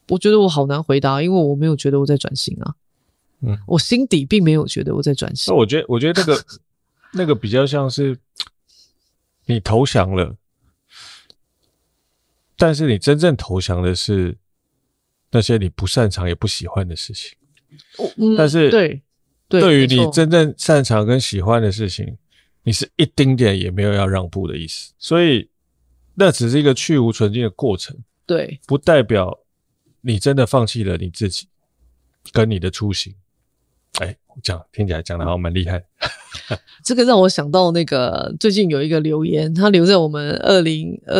[0.07, 2.73] 我觉得我好难回答，因为我没有觉得我在转型啊，
[3.41, 5.53] 嗯，我心底并没有觉得我在转型。
[5.53, 6.41] 那我觉得，我觉得这个。
[7.13, 8.17] 那个比较像是
[9.45, 10.37] 你投降了，
[12.55, 14.37] 但是你真正投降的是
[15.31, 17.37] 那些你不擅长也不喜欢的事情。
[18.17, 19.03] 嗯、但是对，
[19.47, 22.17] 对于你真正擅长跟喜欢的事情，
[22.63, 24.93] 你是一丁点也没有要让步的意思。
[24.97, 25.49] 所以
[26.13, 29.39] 那只是一个去芜存菁的过程，对，不代表
[30.01, 31.47] 你真的放弃了你自己
[32.31, 33.15] 跟你的初心。
[33.99, 35.85] 哎，讲听起来讲的好像蛮厉害的。
[36.83, 41.15] 这个让我想到那个最近有一个留言，他留在我们二零二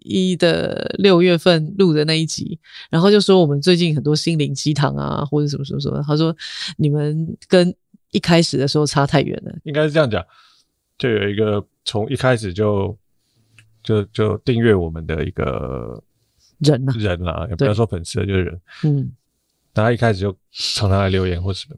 [0.00, 2.58] 一的六月份录的那一集，
[2.90, 6.02] 然后就说我们最近很多心灵鸡汤啊，或者什么什么什么。
[6.06, 6.34] 他说
[6.76, 7.74] 你们跟
[8.10, 9.54] 一开始的时候差太远了。
[9.64, 10.24] 应该是这样讲，
[10.98, 12.96] 就有一个从一开始就
[13.82, 16.02] 就就订阅我们的一个
[16.58, 18.60] 人啊，人啊，也不要说粉丝了，就是人。
[18.84, 19.12] 嗯，
[19.72, 21.76] 大家一开始就常常来留言或什么。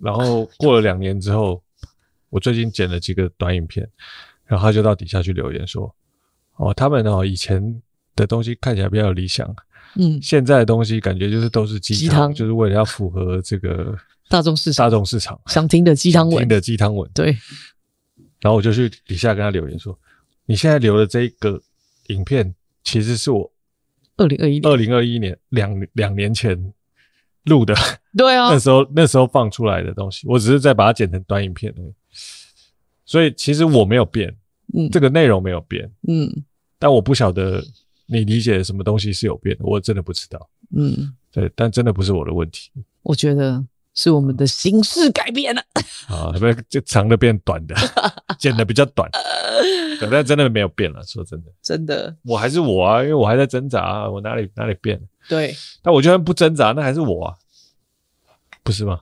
[0.00, 1.62] 然后过了两年之后，
[2.30, 3.88] 我最近剪了几个短影片，
[4.46, 5.94] 然后他就到底下去留言说
[6.56, 7.82] ：“哦，他们哦以前
[8.16, 9.54] 的东西看起来比较有理想，
[9.96, 13.96] 嗯，现在的东西感觉就是都是鸡汤，鸡汤就是为了要符合这个
[14.28, 17.10] 大众市场，大众市场想听的鸡汤文，听的鸡汤文。
[17.14, 17.36] 对。
[18.40, 19.98] 然后我就去底下跟他留言说：
[20.46, 21.60] 你现在留的这一个
[22.08, 23.52] 影片，其实是我
[24.16, 26.72] 二零二一二零二一年两两年前。”
[27.44, 27.74] 录的，
[28.16, 31.92] 对啊， 那时候那时候放出来的东西，我只是在把它剪成短影片而已。
[33.04, 34.34] 所以其实我没有变，
[34.74, 36.30] 嗯，这个内容没有变，嗯，
[36.78, 37.62] 但我不晓得
[38.06, 42.70] 你理解的什么东西是有变的，我真的不知道，嗯，对，但真的不是我的问题，
[43.02, 43.62] 我觉得
[43.94, 45.62] 是我们的形式改变了，
[46.08, 47.74] 啊，不是就长的变短的，
[48.38, 49.10] 剪的比较短，
[50.10, 55.06] 但真的没有变了，说真的，真的，我还是我啊，因为我还在挣扎啊，我哪里哪里变了？
[55.28, 57.34] 对，但我就算不挣扎，那还是我啊，
[58.62, 59.00] 不是吗？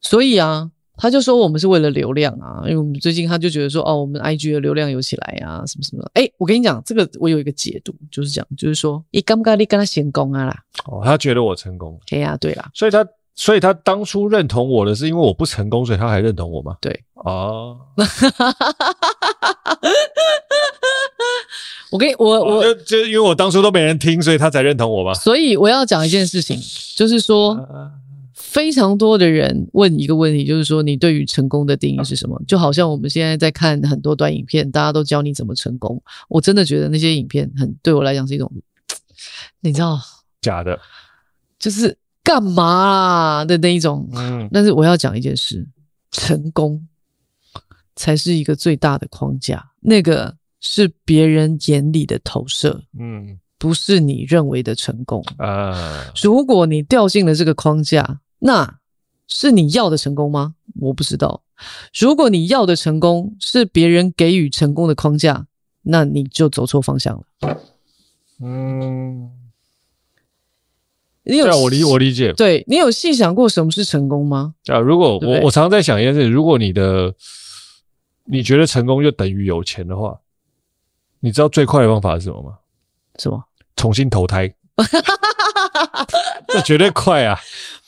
[0.00, 6.08] 所以啊，他就说我们是为了流量啊，因为我们最近他就觉得说，哦，我们 IG 的流量有起来啊，什么什么。
[6.14, 10.64] 哎，我跟你讲，这个我有一个解读，就是讲，就是说，你敢不敢你跟他成功啊啦？
[10.86, 11.98] 哦，他觉得我成功。
[12.06, 16.76] 对呀，对啦，所以他，所以他当初认同我的是因为我不成功，所以他还认同我吗？
[16.80, 17.78] 对，哦。
[21.90, 25.12] 我跟我我就就因为我当初都没人听，所以他才认同我吧？
[25.14, 26.58] 所以我要讲一件事情，
[26.96, 27.58] 就是说，
[28.34, 32.42] 非常多的人问一个问题，就是说，你对于成功的定义是什么？
[32.48, 36.02] 就好像我们现在在看很多短影片，大家都教你怎么成功。
[36.28, 38.50] 我真的觉得那些影片很对我来讲是一种，
[39.60, 39.98] 你知道，
[40.40, 40.78] 假的，
[41.58, 44.08] 就是干嘛啊的那一种。
[44.14, 45.66] 嗯，但是我要讲一件事，
[46.10, 46.86] 成功
[47.94, 50.34] 才是一个最大的框架，那个。
[50.64, 56.06] 是别人眼里的投射，嗯，不是你认为的成功啊。
[56.22, 58.78] 如果你掉进了这个框架，那
[59.26, 60.54] 是你要的成功吗？
[60.80, 61.42] 我不知道。
[61.98, 65.46] 如果你要的成功是别人给予成功的框架，
[65.82, 67.58] 那你就走错方向了。
[68.40, 69.30] 嗯，
[71.24, 74.54] 你有我理我理解，对，你有细想过什么是成功吗？
[74.66, 77.12] 啊，如果我我常常在想一件事，如果你的
[78.26, 80.20] 你觉得成功就等于有钱的话。
[81.22, 82.54] 你知道最快的方法是什么吗？
[83.18, 83.42] 什么？
[83.76, 84.52] 重新投胎，
[86.48, 87.38] 这绝对快啊！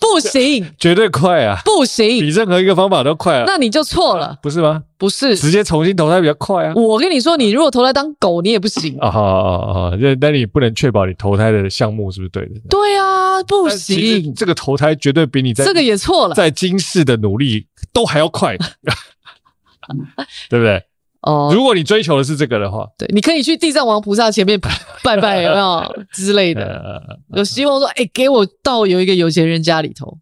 [0.01, 1.61] 不行，绝对快啊！
[1.65, 3.45] 不行，比任何一个方法都快啊！
[3.47, 4.83] 那你就错了，不是吗？
[4.99, 6.75] 不是，直接重新投胎比较快啊！
[6.77, 9.11] 我跟你说，你如果投胎当狗，你也不行啊！
[9.11, 12.61] 好好好，那那你不能确保你投胎的项目是不是对的？
[12.69, 18.57] 对啊，不行，这个投胎绝对比你在这个也错了，在今世的努力都还要快，
[20.49, 20.83] 对不对？
[21.27, 24.59] 哦，如果你追求的是这个的话，对，你可以去地藏王菩萨前面
[25.03, 27.03] 拜拜，有没有之类的？
[27.35, 30.19] 有希望说，哎，给我到有一个有钱人家里头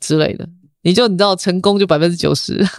[0.00, 0.48] 之类的，
[0.82, 2.64] 你就你知道成功就百分之九十。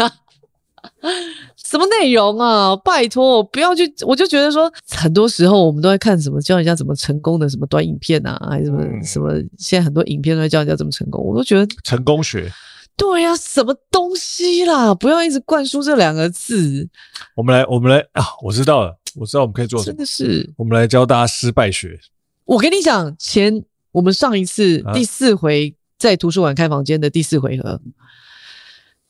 [1.63, 2.73] 什么内容啊？
[2.78, 3.93] 拜托，不要去！
[4.06, 9.34] 我就觉得说，很多时候我们都在看什么教人家怎么成功的什么短影片啊，还是什么、嗯、什么？
[9.58, 12.50] 现在很多影片都在教人家怎么成功，我都觉得成功学。
[12.98, 14.94] 对呀、啊，什么东西啦？
[14.96, 16.90] 不要一直灌输这两个字。
[17.36, 18.26] 我们来，我们来啊！
[18.42, 19.94] 我知道了，我知道我们可以做什么。
[19.94, 22.00] 真的是，我们来教大家失败学。
[22.46, 27.80] 我跟你讲，前我们上一次第四回在图书馆开房间的第四回合，啊、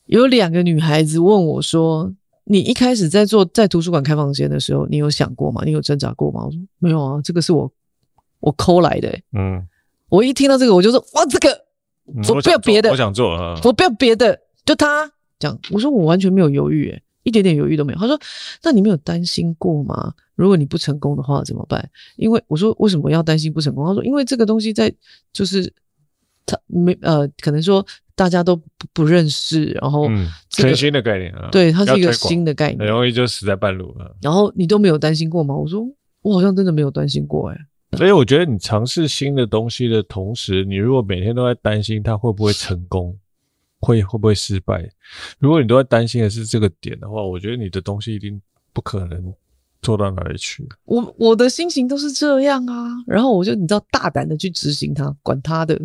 [0.06, 2.14] 有两个女孩子问我说。
[2.50, 5.60] 你一开始在做在图书馆开房间的时候，你有想过吗？
[5.66, 6.46] 你有挣扎过吗？
[6.46, 7.70] 我说没有啊，这个是我
[8.40, 9.22] 我抠来的、欸。
[9.36, 9.68] 嗯，
[10.08, 11.66] 我一听到这个，我就说哇，这个
[12.28, 15.58] 我不要别的，我想做啊，我不要别的，就他讲。
[15.70, 17.98] 我说我完全没有犹豫、一点点犹豫都没有。
[17.98, 18.18] 他说，
[18.62, 20.14] 那你没有担心过吗？
[20.34, 21.88] 如果你不成功的话怎么办？
[22.16, 23.86] 因为我说为什么要担心不成功？
[23.86, 24.92] 他说因为这个东西在
[25.32, 25.72] 就是
[26.46, 27.84] 他没呃，可能说。
[28.18, 30.08] 大家都不不认识，然后、
[30.50, 34.16] 这个、全新的概念啊，对，它是一个新的概念，很容易就死在半路了。
[34.20, 35.54] 然后你都没有担心过吗？
[35.54, 35.86] 我说
[36.22, 37.60] 我好像真的没有担心过、欸，诶
[37.96, 43.16] 所以我觉得你尝试新的东西的同时，你如果每天都在担心它会不会成功，
[43.80, 44.88] 会会不会失败，
[45.38, 48.40] 如果你都在担心的是这个点的话，我觉得你的东西一定
[48.72, 49.32] 不可能
[49.80, 50.68] 做到哪里去。
[50.84, 55.80] 我我的心情都是这样啊，然后我就你知道大胆的去执行它，管它的，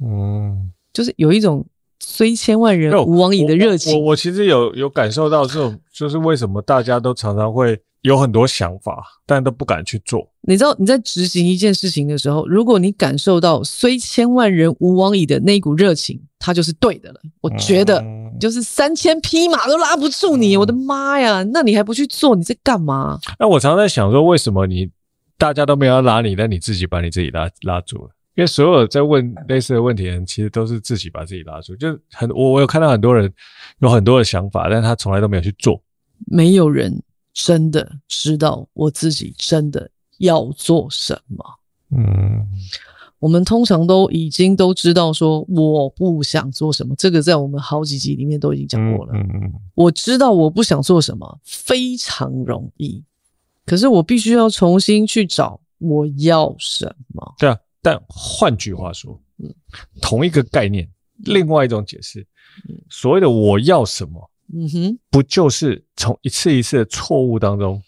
[0.00, 0.70] 嗯。
[0.92, 1.66] 就是有一种
[1.98, 3.94] 虽千万人吾往矣的热情。
[3.94, 10.30] 我我，我其实有有感受到这种，就是为什么大家都常常会有很多想法，但都不敢去做。
[10.42, 17.20] 你知道你在执行一件事情的时候，如果你感受到虽千万人吾往矣的那一股热情，它就是对的了。
[17.40, 18.04] 我觉得
[18.38, 21.42] 就是三千匹马都拉不住你，我的妈呀！
[21.44, 23.18] 那你还不去做，你在干嘛？
[23.40, 24.90] 那我常常在想说，为什么你
[25.38, 28.10] 大家都没有要拉你，但你自己把你自己拉拉住了？
[28.34, 31.74] 因为所有在问类似的问题的人，其实都是自己把自己拉住。
[31.76, 33.32] 就很我我有看到很多人
[33.78, 35.82] 有很多的想法，但他从来都没有去做。
[36.26, 37.02] 没有人
[37.34, 41.44] 真的知道我自己真的要做什么。
[41.90, 42.46] 嗯，
[43.18, 49.12] 我们通常都已经都知道说我不想做什么，这个在我们好几集里面都已经讲过了。
[49.14, 53.04] 嗯嗯，我知道我不想做什么非常容易，
[53.66, 57.34] 可是我必须要重新去找我要什么。
[57.38, 57.58] 对啊。
[57.82, 59.54] 但换句话说，嗯，
[60.00, 62.26] 同一个概念，另外一种解释，
[62.88, 67.82] 所谓的我要什么，嗯哼，不就是从一次一次的错误当中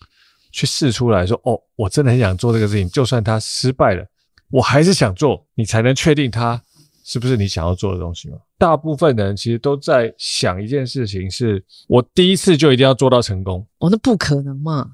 [0.50, 4.06] 去试出来说，哦，我真的很想做这个事情，就算它失败了，
[4.50, 6.60] 我还是想做，你才能确定它
[7.04, 8.38] 是不是你想要做的东西吗？
[8.58, 14.92] 大部分的人其实都在想一件事情，是我第一次就一定要做到成功，哦，那不可能嘛，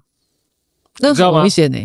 [0.98, 1.78] 那很危险呢？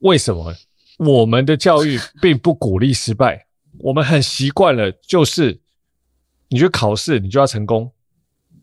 [0.00, 0.54] 为什么？
[0.98, 3.46] 我们的教育并不鼓励失败，
[3.78, 5.60] 我们很习惯了，就是
[6.48, 7.90] 你去考试，你就要成功，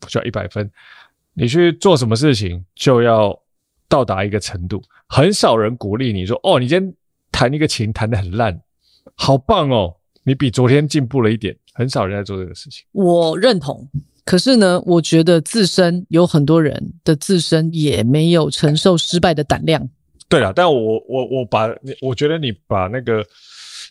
[0.08, 0.66] 就要一百分；
[1.34, 3.38] 你去做什么事情，就要
[3.88, 4.82] 到达一个程度。
[5.08, 6.94] 很少人鼓励你说：“哦，你今天
[7.32, 8.62] 弹一个琴弹得很烂，
[9.16, 12.86] 好棒哦，你比昨天进步了一点。”很少人在做这个事情。
[12.94, 13.86] 我认同，
[14.24, 19.90] 可是呢，我觉得自身有很多人的自身也没有承受失败的胆量。
[20.30, 21.68] 对了，但我我我把
[22.00, 23.22] 我觉得你把那个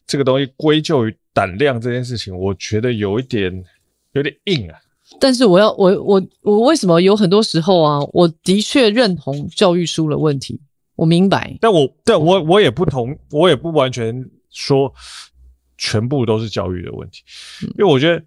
[0.06, 3.62] 这个东西归咎于胆量这件事情，我觉得有一点
[4.12, 4.78] 有点硬啊。
[5.20, 10.60] 但是我要我我我为什么有很多时候啊，我的确认同教育书的问题，
[10.96, 11.56] 我明白。
[11.60, 14.92] 但我但我我也不同，我也不完全说
[15.76, 17.22] 全部都是教育的问题，
[17.78, 18.24] 因为我觉得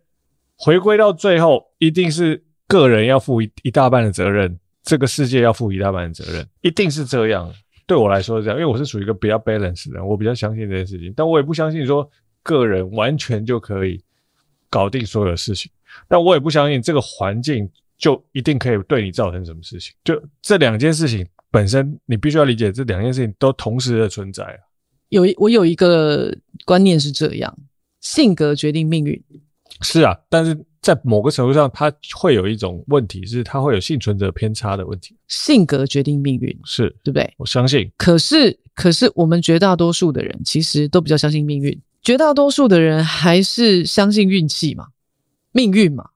[0.55, 7.51] 回归到最后，一定是个人要负一一大半的责任，这个世界要负一大半的责任，一定是这样。
[7.85, 12.07] 对我来说是这样，因为我是属于一个比较 balance 的人，我比较相信这件事情，但我也不相信说
[12.43, 14.03] 个人完全就可以
[14.69, 15.71] 搞定所有的事情，
[16.07, 19.93] 但我也不相信这个环境就一定可以对你造成什么事情。
[20.03, 24.59] 就这两件事情本身，你必须要理解这两件事情都同时的存在啊。
[25.09, 27.57] 有我有一个观念是这样，
[28.01, 29.23] 性格决定命运。
[29.81, 30.65] 是啊，但是。
[30.79, 35.17] 在某个程度上，它会有一种问题，是它会有幸存者偏差的问题。
[35.27, 37.33] 性格决定命运，是对不对？
[37.35, 37.91] 我相信。
[37.97, 41.77] 可是，可是我们绝大多数的人其实都比较相信命运。
[42.01, 44.87] 绝大多数的人还是相信运气嘛，
[45.57, 46.09] 命运嘛，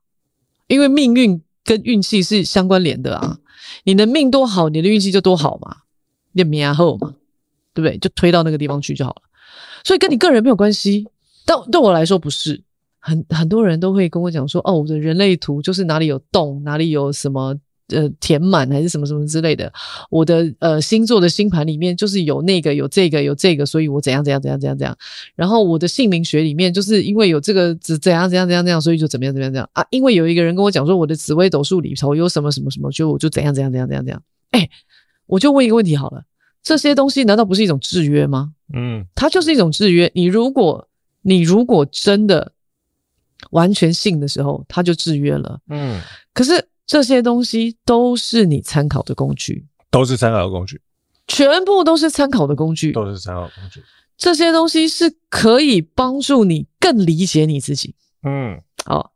[0.67, 3.39] 因为命运跟运气是相关联的啊。
[3.85, 5.77] 你的命多好，你的运气就多好嘛，
[6.33, 7.15] 你命后嘛，
[7.73, 7.97] 对不对？
[7.97, 9.21] 就推到那个地方去就好了。
[9.83, 11.07] 所以跟你个人没有关系。
[11.43, 12.61] 但对我来说不是。
[13.03, 17.55] 很很多人都会跟我讲说，哦，我的人类图就是哪里有洞，哪里有什么
[17.91, 19.71] 呃填满还是什么什么之类的。
[20.09, 24.97] 我的呃星座的星盘里面就是有那个有这个有这个，所以我怎样怎样怎样怎样怎样。
[25.35, 29.85] 然后我的姓名学里面就是因为有这个怎怎样怎样怎样怎样，所以就怎么样怎么样怎样啊。
[29.91, 34.23] 因为有一个人跟我讲说我的紫微斗数里头有什么什么什么，就我就怎样怎样怎样怎样怎样。
[34.51, 34.69] 哎，
[35.27, 36.23] 我就问一个问题好了，
[36.61, 38.53] 这些东西难道不是一种制约吗？
[38.73, 40.11] 嗯，它就是一种制约。
[40.13, 40.87] 你如果
[41.21, 42.51] 你如果真的
[43.51, 45.59] 完全信的时候，它就制约了。
[45.69, 45.99] 嗯，
[46.33, 50.81] 可是这些东西都是你参考的工具，都是参考的工具，
[51.27, 53.81] 全部都是参考的工具，都是参考的工具。
[54.17, 57.95] 这些东西是可以帮助你更理解你自己。
[58.23, 59.13] 嗯，好。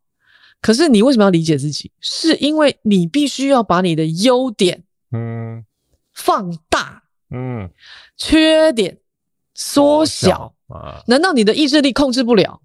[0.61, 1.91] 可是你为什么要理解自己？
[2.01, 5.63] 是因为你必须要把你的优点，嗯，
[6.11, 7.69] 放大，嗯，
[8.17, 8.97] 缺点
[9.53, 11.03] 缩小啊？
[11.07, 12.61] 难道你的意志力控制不了？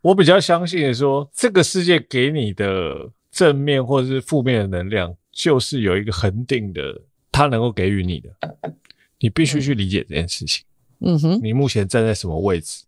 [0.00, 8.30] 我比较相信的说，这个世界给你的正面或者是负面的能量，就是有一个恒定的，它能够给予你的，
[9.20, 10.64] 你必须去理解这件事情。
[11.00, 12.82] 嗯哼，你目前站在什么位置？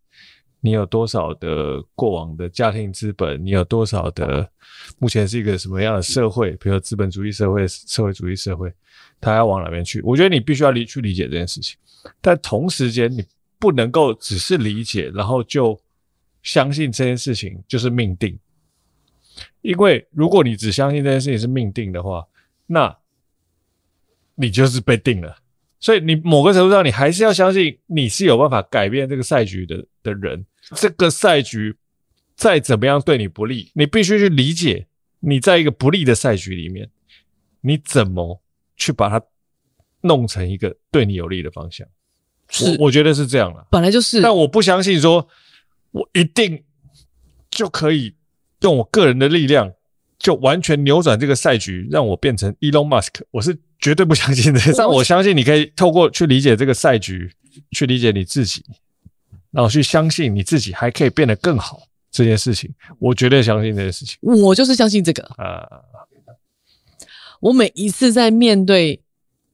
[0.62, 3.44] 你有多少的过往的家庭资本？
[3.44, 4.50] 你有多少的
[4.98, 6.52] 目前是一个什么样的社会？
[6.52, 8.72] 比如说资本主义社会、社会主义社会，
[9.20, 10.00] 它要往哪边去？
[10.00, 11.76] 我觉得你必须要理去理解这件事情，
[12.22, 13.22] 但同时间你
[13.58, 15.78] 不能够只是理解，然后就
[16.42, 18.38] 相信这件事情就是命定。
[19.62, 22.26] 因为如果你只相信这件事情是命定的话，
[22.66, 22.96] 那
[24.34, 25.36] 你就是被定了。
[25.80, 30.44] 所以你某个程度上，你还是要相信你是有办法改变这个赛局的的人。
[30.74, 31.74] 这个赛局
[32.36, 34.86] 再怎么样对你不利，你必须去理解
[35.20, 36.90] 你在一个不利的赛局里面，
[37.60, 38.40] 你怎么
[38.76, 39.24] 去把它
[40.00, 41.86] 弄成一个对你有利的方向。
[42.48, 43.66] 是，我，我觉得是这样了。
[43.70, 45.26] 本来就是，但我不相信说，
[45.92, 46.64] 我一定
[47.50, 48.14] 就可以
[48.60, 49.72] 用我个人的力量
[50.18, 53.22] 就完全扭转这个赛局，让我变成 Elon Musk。
[53.30, 53.58] 我是。
[53.80, 57.30] 绝对不相信的，但我相信你可以透过去理解这个赛局，
[57.70, 58.60] 去理解你自己，
[59.52, 62.74] 然后去相信你自己还可以变得更好这件事情。
[62.98, 64.18] 我绝对相信这件事情。
[64.20, 65.64] 我就是相信这个啊！
[67.38, 69.00] 我每一次在面对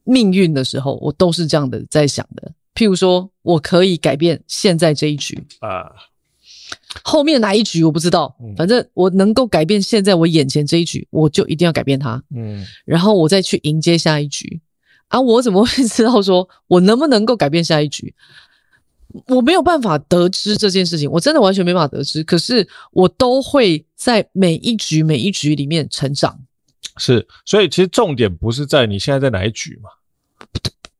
[0.04, 2.50] 命运的时候，我都是这样的在想的。
[2.74, 5.92] 譬如说，我可以改变现在这一局啊。
[7.02, 12.22] 后面哪一局我不知道，反正我能够改变现在我眼前这一局，我就一定要改变它。
[12.34, 14.60] 嗯，然后我再去迎接下一局。
[15.08, 18.14] 啊，我怎么会知道说我能不能够改变下一局？
[19.26, 22.24] 我没有办法得知这件事情，我真的完全没办法得知。
[22.24, 26.38] 可是我都会在每一局每一局里面成长。
[26.96, 29.90] 是，所以其实重点不是在你现在在哪一局嘛？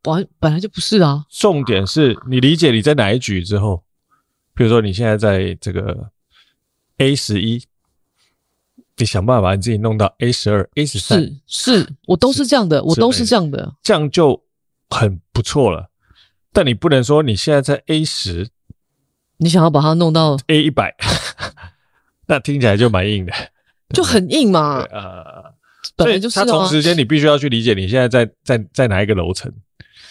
[0.03, 1.25] 本本来就不是啊。
[1.31, 3.83] 重点是你理解你在哪一局之后。
[4.55, 6.11] 比如说，你现在在这个
[6.99, 7.63] A 十一，
[8.97, 14.45] 你想办法把你自己弄到 A 十二、A 十三，是是，我都是这样的，我都是这样的，这样就
[14.89, 15.91] 很不错了。
[16.53, 18.49] 但你不能说你现在在 A 十，
[19.39, 20.95] 你想要把它弄到 A 一百，
[22.29, 23.33] 那听起来就蛮硬的，
[23.93, 24.83] 就很硬嘛。
[24.85, 25.53] 呃，
[25.97, 26.45] 本来就是啊。
[26.45, 29.53] 同时间，你必须要去理解你现在在在在哪一个楼层。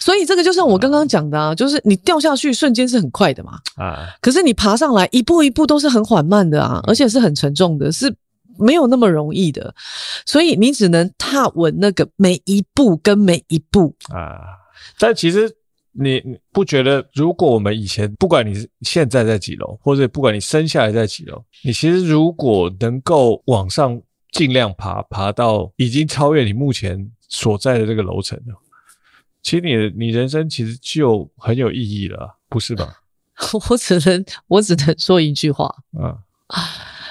[0.04, 8.14] 所以这个就像我刚刚讲的啊，就是你掉下去瞬间是很快的嘛，啊，可是你爬上来一步一步都是很缓慢的啊，而且是很沉重的，是
[8.58, 9.74] 没有那么容易的，
[10.26, 14.36] 所以你只能踏稳那个每一步跟每一步啊。
[14.98, 15.50] 但其实
[15.92, 23.98] 你不觉得，如果我们以前不管你现在在几楼，或者不管你生下来在几楼，你其实如果能够往上
[24.32, 28.54] 尽量爬，爬到已经超越你目前所在的这个楼层了。
[29.44, 33.02] 其实你的你人生其实就很有意义了，不是吧？
[33.68, 36.16] 我只能我只能说一句话，嗯，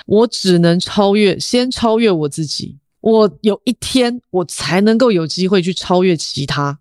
[0.08, 2.80] 我只能超越，先超越我自己。
[3.02, 6.80] 我有一天我才能够有机会去超越其他。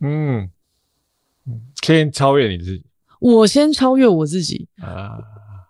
[0.00, 0.50] 嗯，
[1.82, 2.82] 先超越你自己。
[3.20, 5.18] 我先超越我自己啊！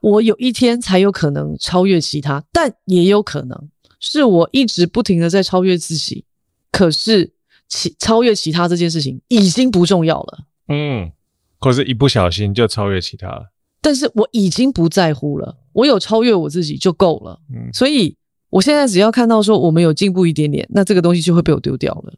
[0.01, 3.69] 我有一天才有可能超越其他，但也有可能
[3.99, 6.25] 是我一直不停的在超越自己，
[6.71, 7.33] 可是。
[7.69, 10.39] 其超越其他这件事情已经不重要了，
[10.69, 11.13] 嗯，
[11.59, 13.53] 或是一不小心就超越其他了。
[13.81, 18.17] 但是我已经不在乎了，我有超越我自己就够了，嗯，所以
[18.51, 22.15] 我现在只要看到说我们有进步一点点，那这个东西就会被我丢掉了，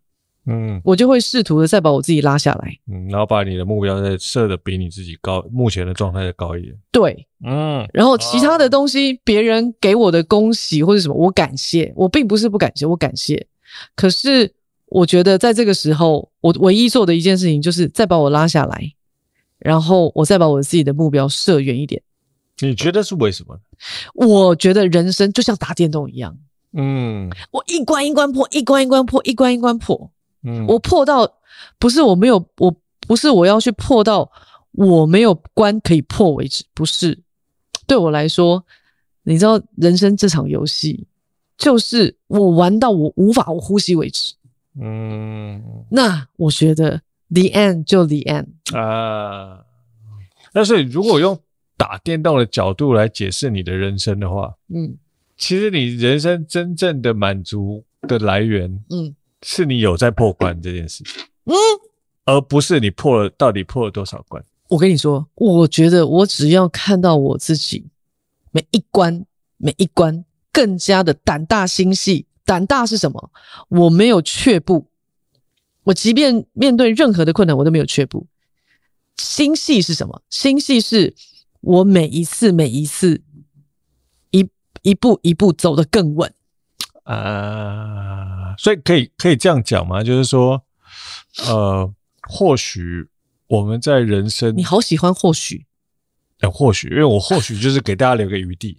[0.47, 13.47] 嗯，我就会试图的再把我自己拉下来，嗯，然后把你的目标再设的比你自己高，目前的状态再高一点，对，嗯，然后其他的东西别人给我的恭喜或者什么，我感谢，我并不是不感谢，我感谢，
[13.97, 14.55] 可是。
[14.91, 18.93] 我觉得在这个时候，我唯一做的一件事情就是再把我拉下来，
[19.59, 22.03] 然后我再把我自己的目标设远一点。
[22.59, 23.59] 你觉得是为什么？
[24.15, 26.37] 我觉得人生就像打电动一样，
[26.73, 30.11] 嗯我一关一关破，一关一关破，一关一关破。
[30.43, 31.39] 嗯，我破到
[31.79, 32.75] 不是我没有，我
[33.07, 34.31] 不是我要去破到
[34.73, 37.23] 我没有关可以破为止，不是。
[37.87, 38.65] 对我来说，
[39.23, 41.07] 你知道，人生这场游戏
[41.57, 44.35] 就是我玩到我无法呼吸为止。
[44.79, 47.01] 嗯那我觉得
[47.31, 48.47] the end 就 the end。
[48.77, 49.65] 啊，
[50.53, 51.39] 但是如果用
[51.77, 54.97] 打电动的角度来解释你的人生的话，嗯
[55.37, 61.03] 其实你人生真正的满足的来源，嗯是你有在破关这件事，
[61.45, 61.55] 嗯，
[62.27, 64.45] 而不是你破了到底破了多少关。
[64.69, 67.87] 我跟你说，我觉得我只要看到我自己
[68.53, 69.25] 每一关
[69.57, 72.27] 每一关更加的胆大心细。
[72.51, 73.31] 胆大是什么？
[73.69, 74.89] 我没有却步，
[75.85, 78.27] 我即便面对任何的困难，我都没有却步。
[79.17, 80.21] 心细是什么？
[80.31, 81.15] 心细是
[81.61, 83.23] 我每一次每一次
[84.33, 84.49] 一
[84.83, 86.35] 一步一步走得更稳。
[87.05, 90.03] 呃，所以可以可以这样讲吗？
[90.03, 90.65] 就是说，
[91.47, 93.07] 呃，或许
[93.47, 95.67] 我们在人生，你好喜欢或许，
[96.41, 98.77] 呃，或许，因为我或许就是给大家留个余地，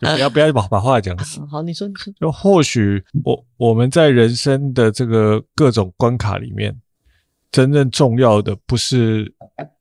[0.00, 1.40] 就不要不要把把话讲死。
[1.46, 6.74] 好，你说你说，就或许我我们在人生的这个各种关卡里面，
[7.52, 9.34] 真正重要的不是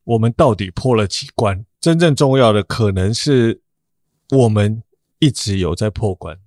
[0.03, 3.61] 我们到底破了几关，真正重要的可能是
[4.31, 4.83] 我们
[5.19, 6.37] 一直有在破关。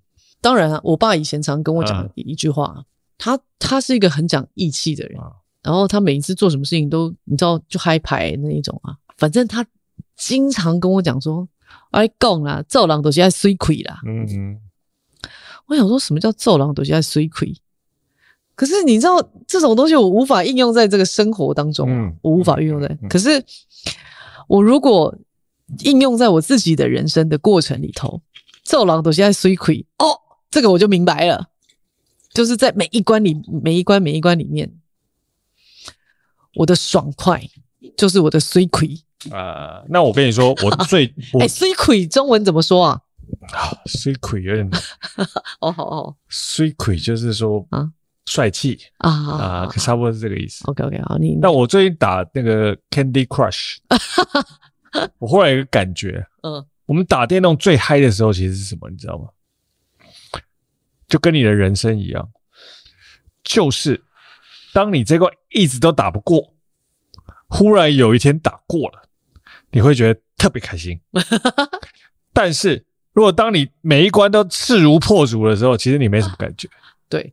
[0.42, 2.84] 当然啊，我爸以前常跟我讲啊一句话，
[3.16, 5.32] 他他是一个很讲义气的人，啊
[5.62, 9.66] 然后他每一次做什么事情都你知道就嗨牌那一种啊，反正他
[10.16, 11.46] 经常跟我讲说，
[11.90, 14.00] 哎，讲啦，做人都是在水亏啦。
[14.06, 14.60] 嗯嗯，
[15.66, 17.54] 我想说什么叫做人都是在水亏？
[18.54, 22.86] 可是你知道这种东西我无法应用在这个生活当中，嗯我无法运用在。
[23.02, 23.44] 嗯可是
[24.48, 25.14] 我如果
[25.80, 28.22] 应用在我自己的人生的过程里头，
[28.62, 30.18] 做人都是在水亏哦，
[30.50, 31.50] 这个我就明白了，
[32.32, 34.72] 就是在每一关里，每一关每一关里面，
[36.54, 37.46] 我的爽快
[37.96, 38.98] 就是我的水亏。
[39.30, 41.06] 啊，那我跟你说，我 最
[41.40, 43.00] 哎，secret 中文怎么说啊？
[43.52, 44.68] 啊，水亏有点
[45.60, 47.90] 哦，好好水亏，就是说啊
[48.26, 50.64] 帅气啊啊，可差不多是这个意思。
[50.68, 53.76] OK OK，好，你但我最近打那个 Candy Crush，
[55.18, 58.88] 我忽然有个感觉，嗯我们打电动最嗨的时候其实是什么？
[58.90, 59.28] 你知道吗？
[61.08, 62.28] 就跟你的人生一样，
[63.42, 64.02] 就是
[64.72, 66.54] 当你这关一直都打不过，
[67.48, 69.05] 忽然有一天打过了，
[69.70, 71.00] 你会觉得特别开心。
[72.32, 76.68] 但是如果当你每一关都势如破竹的时候，其实你没什么感觉。
[77.08, 77.32] 对，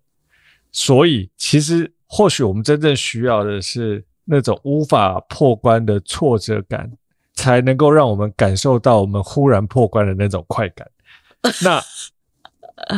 [0.72, 6.92] 所以，其实或许我们真正需要的是那种无法破关的挫折感，
[7.34, 10.88] 才能够让我们感受到我们忽然破关的那种快感。
[11.62, 11.84] 那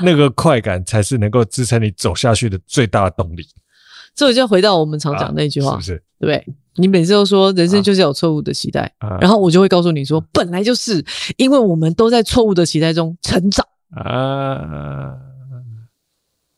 [0.03, 3.47] 那个快感才是能够支撑你走下去的最大的动力。
[4.13, 6.03] 这就要回到我们常讲的那句话，啊、是不是？
[6.19, 6.45] 对不对？
[6.77, 11.03] 你每次都说人生就是有错误的期待，啊、然后我就会告诉你说，本来就是
[11.37, 13.65] 因为我们都在错误的期待中成长。
[13.95, 15.13] 啊，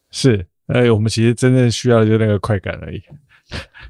[0.09, 2.99] 是，哎，我们其实真正需要的就是那个快感而已。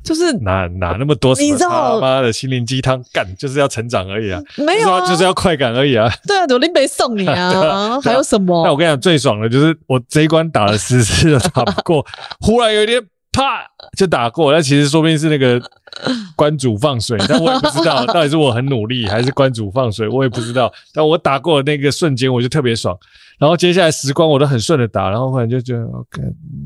[0.03, 1.33] 就是 哪哪那么多？
[1.35, 4.39] 你知道他妈的心灵鸡汤，干就是要成长而已啊！
[4.57, 6.11] 没有、啊就是，就是要快感而已啊！
[6.27, 7.49] 对啊，我林北送你啊，
[7.95, 8.63] 啊还有什么？
[8.65, 12.05] 那我跟你讲，最爽的就是我这一关打了十次都打不过，
[12.41, 13.01] 忽然有一天
[13.37, 13.63] 啪
[13.95, 14.51] 就打过。
[14.51, 15.61] 那其实说不定是那个
[16.35, 20.73] 关主放水，但我也不知道 到底是我很努力还是关主放水，我也不知道。
[20.93, 22.97] 但我打过的那个瞬间，我就特别爽。
[23.37, 26.21] 然后接下来时光我都很顺的打，然后忽然就觉得，OK，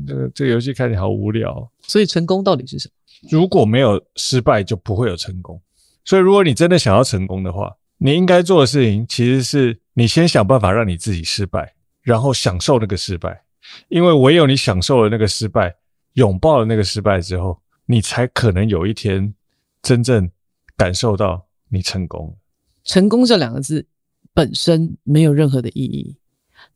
[0.06, 1.70] 这个这个游戏看起来好无聊。
[1.86, 3.28] 所以成功到底是什么？
[3.30, 5.60] 如果没有失败，就不会有成功。
[6.04, 13.42] 所以，如果你真的想要成功的话，你应该做的事情其实是你先想办法让你自己失败，然后享受那个失败。
[13.88, 15.72] 因为唯有你享受了那个失败，
[16.14, 19.34] 拥抱了那个失败之后，你才可能有一天
[19.82, 20.30] 真正
[20.76, 22.36] 感受到你成功。
[22.84, 23.86] 成功这两个字
[24.34, 26.16] 本身没有任何的意义，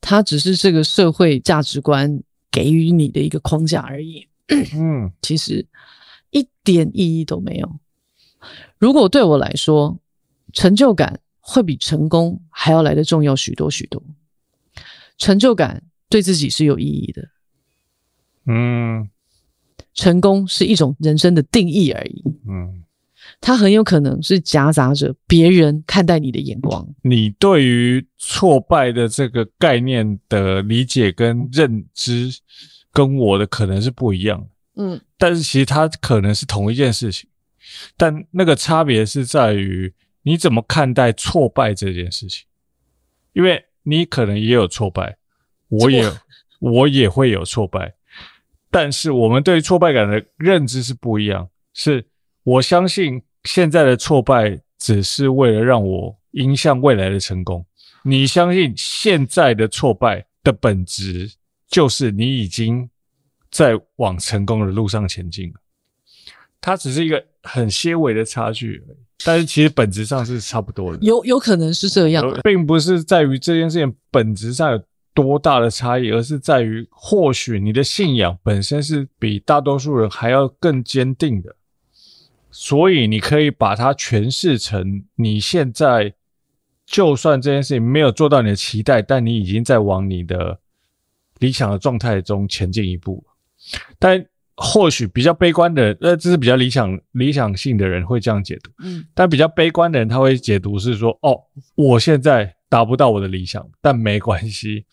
[0.00, 4.28] 它只是这个社会价值观给予你的一个框架而已。
[4.74, 5.66] 嗯， 其实
[6.30, 7.78] 一点意义都没有。
[8.78, 9.98] 如果对我来说，
[10.52, 14.02] 成就感会比成功还要来的重要许多许多。
[15.18, 17.28] 成就感对自己是有意义的，
[18.46, 19.10] 嗯
[19.96, 22.22] 成功是一种人生的定义而已。
[22.48, 22.84] 嗯，
[23.40, 26.86] 它很有可能是夹杂着别人看待你的眼光。
[27.02, 32.30] 你对于挫败的这个概念的理解跟认知，
[32.92, 34.46] 跟我的可能是不一样的。
[34.76, 37.28] 嗯，但是其实它可能是同一件事情，
[37.96, 39.92] 但那个差别是在于
[40.22, 42.44] 你怎么看待挫败这件事情，
[43.32, 45.16] 因为你可能也有挫败，
[45.68, 46.04] 我也
[46.60, 47.94] 我也会有挫败，
[48.76, 51.48] 但是我们对挫败感的认知是不一样。
[51.72, 52.04] 是
[52.42, 57.64] 我相信现在的挫败只是为了让我迎向未来的成功。
[58.04, 61.32] 你相信现在的挫败的本质
[61.66, 62.86] 就是你已经
[63.50, 65.54] 在往成功的路上前进了。
[66.60, 70.98] 它只是一个很些微的差距而已，但是其实本质上是差不多的。
[71.00, 74.82] 有有可能是这样，并不是在于这件事情本质上有
[75.16, 81.56] 多大的差异，而是在于或许你的信仰本身是比大多数人还要更坚定的，
[82.50, 86.12] 所以你可以把它诠释成你现在
[86.84, 90.60] 就算这件事情没有做到你的期待，但你已经在往你的
[91.38, 93.24] 理想的状态中前进一步，
[93.98, 94.24] 但。
[94.58, 101.38] 或许比较悲观的，呃，这是比较理想理想性的人会这样解读，嗯，但比较悲观的人他会解读是说，哦，
[101.74, 104.84] 我现在达不到我的理想，但没关系，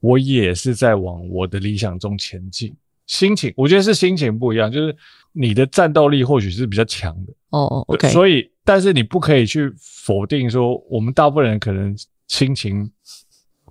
[0.00, 2.74] 我也是在往我的理想中前进。
[3.06, 4.96] 心情，我觉得是心情不一样，就是
[5.32, 11.96] 你的战斗力或许是比较强的，哦，OK，所以，但是你不可以去否定说，我们大部分人可能
[12.28, 12.90] 心情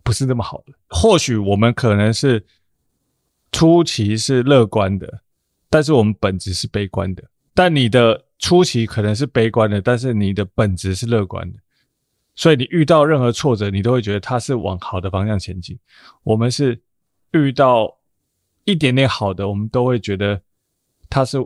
[0.03, 2.45] 不是那么好的，或许我们可能是。
[3.53, 5.23] 初期是乐观的，
[5.69, 7.21] 但是我们本质是悲观的。
[7.53, 11.59] 但你的初期可能是悲观的，但是你的本质是乐观的。
[12.41, 15.77] 所以你遇到任何挫折，你都会觉得它是往好的方向前进。
[16.23, 16.81] 我们是
[17.33, 17.95] 遇到
[18.65, 20.41] 一点点好的，我们都会觉得
[21.07, 21.37] 它是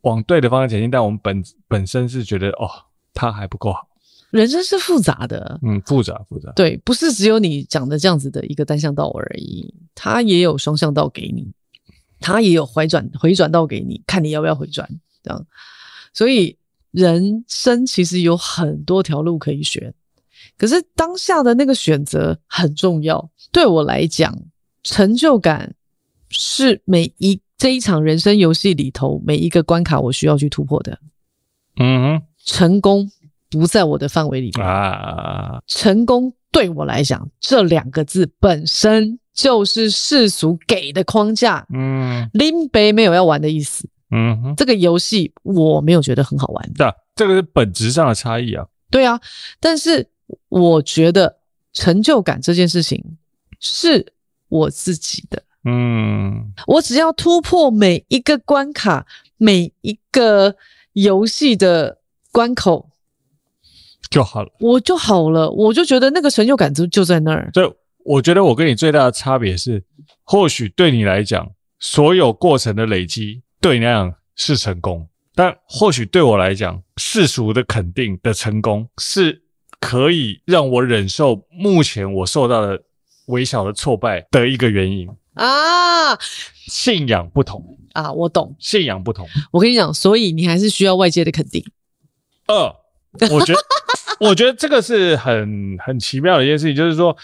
[0.00, 0.90] 往对的方向前进。
[0.90, 2.68] 但我们本本身是觉得哦，
[3.12, 3.88] 它还不够好。
[4.30, 11.52] 人生是复杂的，嗯，复杂复杂，对，不是只有你讲的这样子的一个单向道而已，它也有双向道给你，
[12.18, 14.88] 它也有回转回转道给你，看你要不要回转，
[15.22, 15.46] 这样。
[16.12, 16.58] 所以
[16.90, 19.94] 人生其实有很多条路可以选，
[20.56, 23.30] 可是当下的那个选择很重要。
[23.52, 24.36] 对我来讲，
[24.82, 25.74] 成就感
[26.30, 30.98] 是每一这一场人生游戏里头每一个关卡我需要去突破的。
[31.78, 33.10] 嗯哼，成功。
[33.50, 35.62] 不在我的范围里面啊！
[35.68, 41.64] 成功对我来讲，这两个字本身就是世俗给的框架。
[41.72, 43.88] 嗯，林北没有要玩的意思。
[44.10, 46.72] 嗯哼，这个游戏我没有觉得很好玩。
[46.72, 48.66] 对啊，这个是本质上的差异啊。
[48.90, 49.20] 对啊，
[49.60, 50.04] 但是
[50.48, 51.38] 我觉得
[51.72, 53.02] 成就感这件事情
[53.60, 54.12] 是
[54.48, 55.42] 我自己的。
[55.64, 59.06] 嗯，我只要突破每一个关卡，
[59.36, 60.56] 每一个
[60.92, 61.98] 游戏的
[62.30, 62.90] 关口。
[64.10, 67.50] 就好了，我就好了，我就觉得那个成就感就就在那儿。
[67.54, 67.72] 所以
[68.04, 69.82] 我觉得我跟你最大的差别是，
[70.22, 79.42] 或许对你来讲，所有过程的累积对你来讲是成功，但或许对我来讲，世俗的肯定的成功是
[79.84, 82.82] 可以让我忍受目前我受到的
[83.26, 86.16] 微小的挫败的一个原因啊。
[86.66, 89.28] 信仰不同啊，我懂，信仰不同。
[89.52, 91.64] 我跟你讲，所以你还是需要外界的肯定。
[92.46, 92.74] 二，
[93.30, 93.60] 我觉得。
[94.20, 97.14] 我觉得这个是很很奇妙的一件事情，就是说，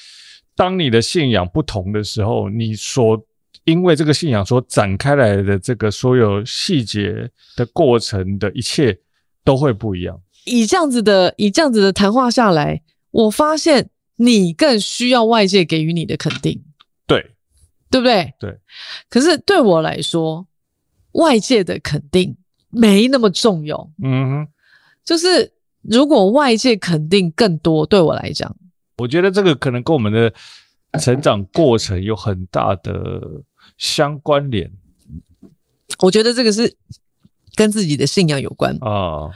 [0.56, 3.16] 当你的信仰不同的时候，你所
[3.62, 8.98] 因为这个信仰所展开来的这个所有细节的过程的一切
[9.44, 10.20] 都会不一样。
[10.44, 16.62] 以这样子的，以这样子的谈话下来，我发现你更需要外界给予你的肯定，
[17.06, 17.32] 对，
[17.90, 18.34] 对不对？
[18.38, 18.58] 对。
[19.08, 20.46] 可是对我来说，
[21.12, 22.36] 外界的肯定
[22.68, 23.90] 没那么重要。
[24.02, 24.48] 嗯哼，
[25.04, 25.52] 就是。
[25.82, 28.54] 如果外界肯定更多，对我来讲，
[28.98, 30.30] 我觉得这个可能跟我们的
[31.00, 33.18] 成长过程有很大的
[33.78, 34.70] 相关联。
[36.00, 36.76] 我觉得这个是
[37.54, 39.30] 跟自己的信仰有关啊。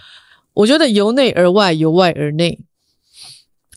[0.54, 2.60] 我觉得由内而外，由外而内，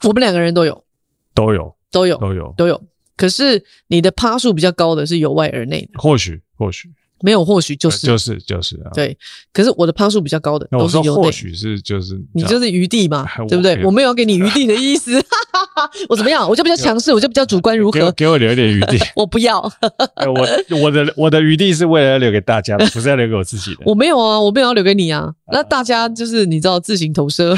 [0.03, 0.85] 我们两个人都有，
[1.33, 2.83] 都有，都有，都有，都有。
[3.15, 6.93] 可是你的趴数比较高的是由外而内的，或许，或许。
[7.21, 8.91] 没有，或许就是就是就是啊。
[8.93, 9.17] 对，
[9.51, 11.15] 可是我的趴数比较高的都是有。
[11.15, 13.83] 或许是就是你就是余地嘛， 对不对？
[13.83, 15.19] 我没有给你余地的意思。
[16.09, 16.47] 我怎么样？
[16.47, 18.11] 我就比较强势，我就比较主观，如何？
[18.11, 18.99] 给我留一点余地。
[19.15, 19.61] 我不要。
[19.61, 23.81] 我我的我的余地是为了要留给大家的，不是要留给我自己的。
[23.85, 25.33] 我没有啊，我没有要留给你啊。
[25.51, 27.55] 那大家就是你知道自行投射。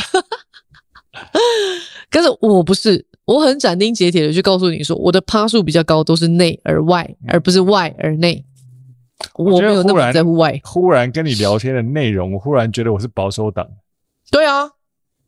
[2.09, 8.45] 可是我不是，我很斩钉截铁的去告诉你说，我的趴数比较高，都是内而外，而不是外而内。
[9.35, 10.59] 我没有那么在乎外。
[10.63, 13.67] 忽然跟你聊天的内容，我忽然觉得我是保守党。
[14.31, 14.69] 对啊，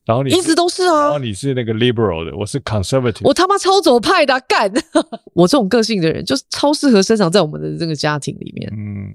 [0.05, 3.21] 然后你一直都是啊，然后你是那个 liberal 的，我是 conservative。
[3.23, 4.71] 我他妈超左派的，干！
[5.33, 8.71] 我这种个性的人，就是超适合生长在我们的这个家庭里面。
[8.75, 9.13] 嗯，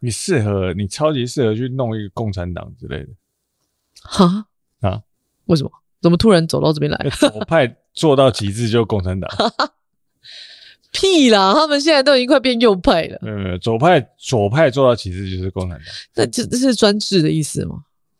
[0.00, 3.08] 你适合，你超级适合去弄一个共产党之类的。
[4.02, 4.46] 哈
[4.80, 5.02] 啊？
[5.46, 5.70] 为什么？
[6.00, 7.10] 怎么突然走到这边来？
[7.10, 9.28] 左派做到极致就共产党。
[10.92, 11.52] 屁啦！
[11.54, 13.18] 他们现在都已经快变右派了。
[13.22, 15.86] 没有没有，左派左派做到极致就是共产党。
[16.14, 17.76] 那这这是专制的意思吗？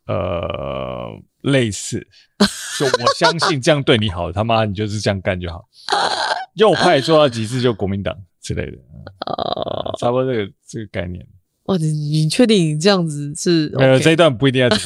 [0.07, 1.09] 呃，
[1.43, 2.07] 类似。
[2.79, 5.65] 就我相信这样对你好，他妈你就是这样干就好。
[6.55, 8.79] 右派做到极致就国民党之类的。
[9.27, 11.27] 哦、呃，差不多这个这个概念。
[11.65, 13.69] 哇，你你确定你这样子是？
[13.77, 14.79] 没有这一段不一定要剪。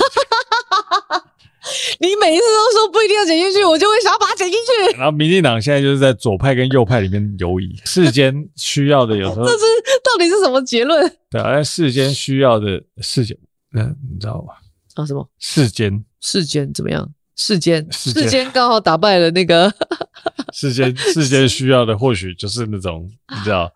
[2.03, 4.93] 你每一次都说不一定要剪进去，我就会想要把它剪进去。
[4.99, 9.65] 然后民进党现在就是在左派跟右派里面游移，世间需要的有时候 这是
[10.05, 11.01] 到底是什么结论？
[11.31, 13.39] 对啊，在世间需要的世间，
[13.75, 14.55] 嗯，你知道吧？
[14.97, 16.05] 啊，什么世间？
[16.21, 17.09] 世间怎么样？
[17.37, 19.73] 世间世间刚好打败了那个
[20.53, 23.73] 世间，世间需要的或许就是那种你知道，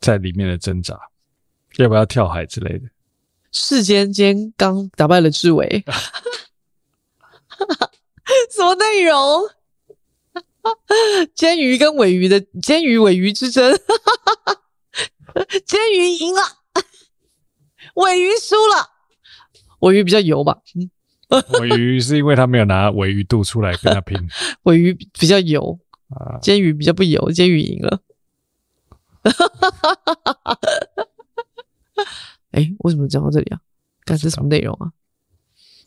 [0.00, 0.98] 在里面的挣扎，
[1.76, 2.84] 要不要跳海之类的。
[3.52, 5.84] 世间间刚打败了志伟，
[8.50, 9.48] 什么内容？
[11.34, 13.72] 煎鱼跟尾鱼的煎鱼尾鱼之争，
[15.66, 16.42] 煎鱼赢了，
[17.94, 18.90] 尾鱼输了，
[19.80, 20.58] 尾鱼比较油吧？
[21.60, 24.16] 尾鱼是因为他没有拿尾鱼肚出来跟他拼，
[24.64, 25.78] 尾鱼比较油。
[26.10, 28.00] 啊，煎鱼比较不油，煎鱼赢了。
[32.52, 33.60] 哎，为什么讲到这里啊？
[34.04, 34.90] 看是什么内容啊？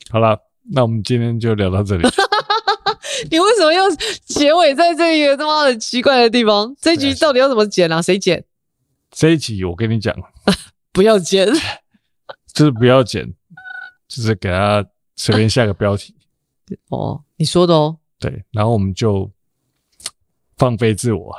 [0.10, 0.40] 好了，
[0.72, 2.08] 那我们今天就聊到这里。
[3.30, 3.84] 你为什么要
[4.26, 6.76] 结尾在这一个他妈的奇怪的地方？
[6.80, 8.02] 这一集到底要怎么剪啊？
[8.02, 8.44] 谁剪？
[9.12, 10.16] 这一集我跟你讲，
[10.92, 11.48] 不要剪，
[12.54, 13.34] 就是不要剪，
[14.08, 14.86] 就是给他
[15.16, 16.16] 随便下个标题。
[16.90, 17.98] 哦，你说的哦。
[18.20, 19.30] 对，然后我们就
[20.58, 21.38] 放飞自我。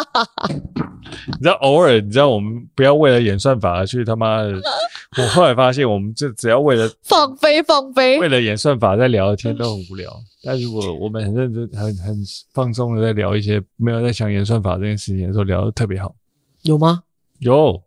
[1.26, 4.60] 你知道，偶尔你知道，我们不要为了演算法而去他妈的。
[5.18, 10.12] 我后来发现，我们就只要为了放飞放飞，为了演算法在聊的天都很无聊。
[10.44, 12.16] 但如果我们很认真、很很
[12.52, 16.14] 放松的在聊一些没有在想演算法这件事情的时候，聊的特别好。
[16.62, 17.02] 有吗？
[17.40, 17.82] 有。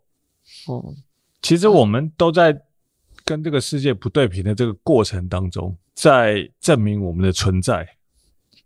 [0.66, 0.94] 哦，
[1.40, 2.54] 其实我们都在
[3.24, 7.88] 跟这个世界不对平的这个过程当中，在证明我们的存在。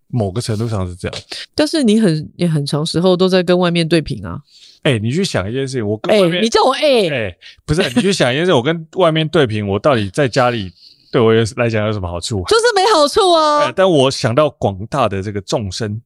[0.08, 1.18] 某个程度上是这样，
[1.54, 4.40] 但是你很也很长时候都在跟外面对平啊。
[4.82, 7.36] 哎、欸，你去想一件事情，我跟外面，欸、你叫我哎
[7.66, 10.72] 不是，你去想一件事，我跟外面对平，我到底在家里
[11.10, 12.42] 对我来讲有什么好处？
[12.48, 13.64] 就是没好处啊。
[13.66, 16.00] 欸、但我想到广大的这个众生，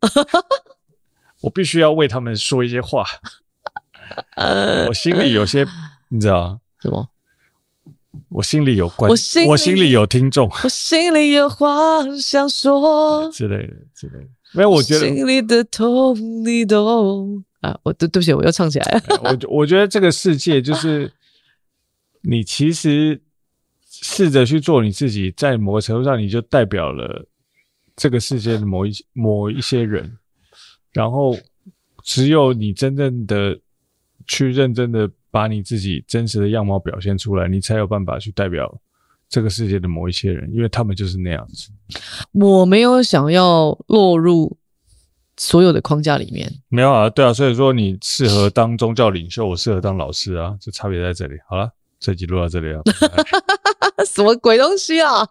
[1.42, 3.04] 我必须要为他们说一些话。
[4.36, 5.66] 呃，我心里有些，
[6.08, 7.08] 你知道什么？
[8.28, 14.28] 我心里有观，我心，我心里有听众，我心里有话想说之类的之类的。
[14.52, 17.78] 没有，我觉得心里的痛你懂啊。
[17.82, 19.20] 我对对不起，我又唱起来了。
[19.48, 21.10] 我我觉得这个世界就是
[22.20, 23.18] 你其实
[23.88, 27.26] 试着去做你自己，在某个程度上，你就代表了
[27.96, 30.18] 这个世界的某一某一些人。
[30.92, 31.34] 然后
[32.04, 33.58] 只有你真正的
[34.26, 35.10] 去认真的。
[35.32, 38.72] 把你自己真实的样貌表现出来，你才有办法去代表
[39.28, 41.70] 这个世界的某一些人，因为他们就是那样子。
[42.32, 44.58] 我没有想要落入
[45.38, 46.52] 所有的框架里面。
[46.68, 51.38] 没有啊，对啊，所以说你适合当宗教领袖，我适合当老师啊，这差别在这里。
[51.48, 52.82] 好了，这集录到这里啊，
[54.06, 55.26] 什么鬼东西啊？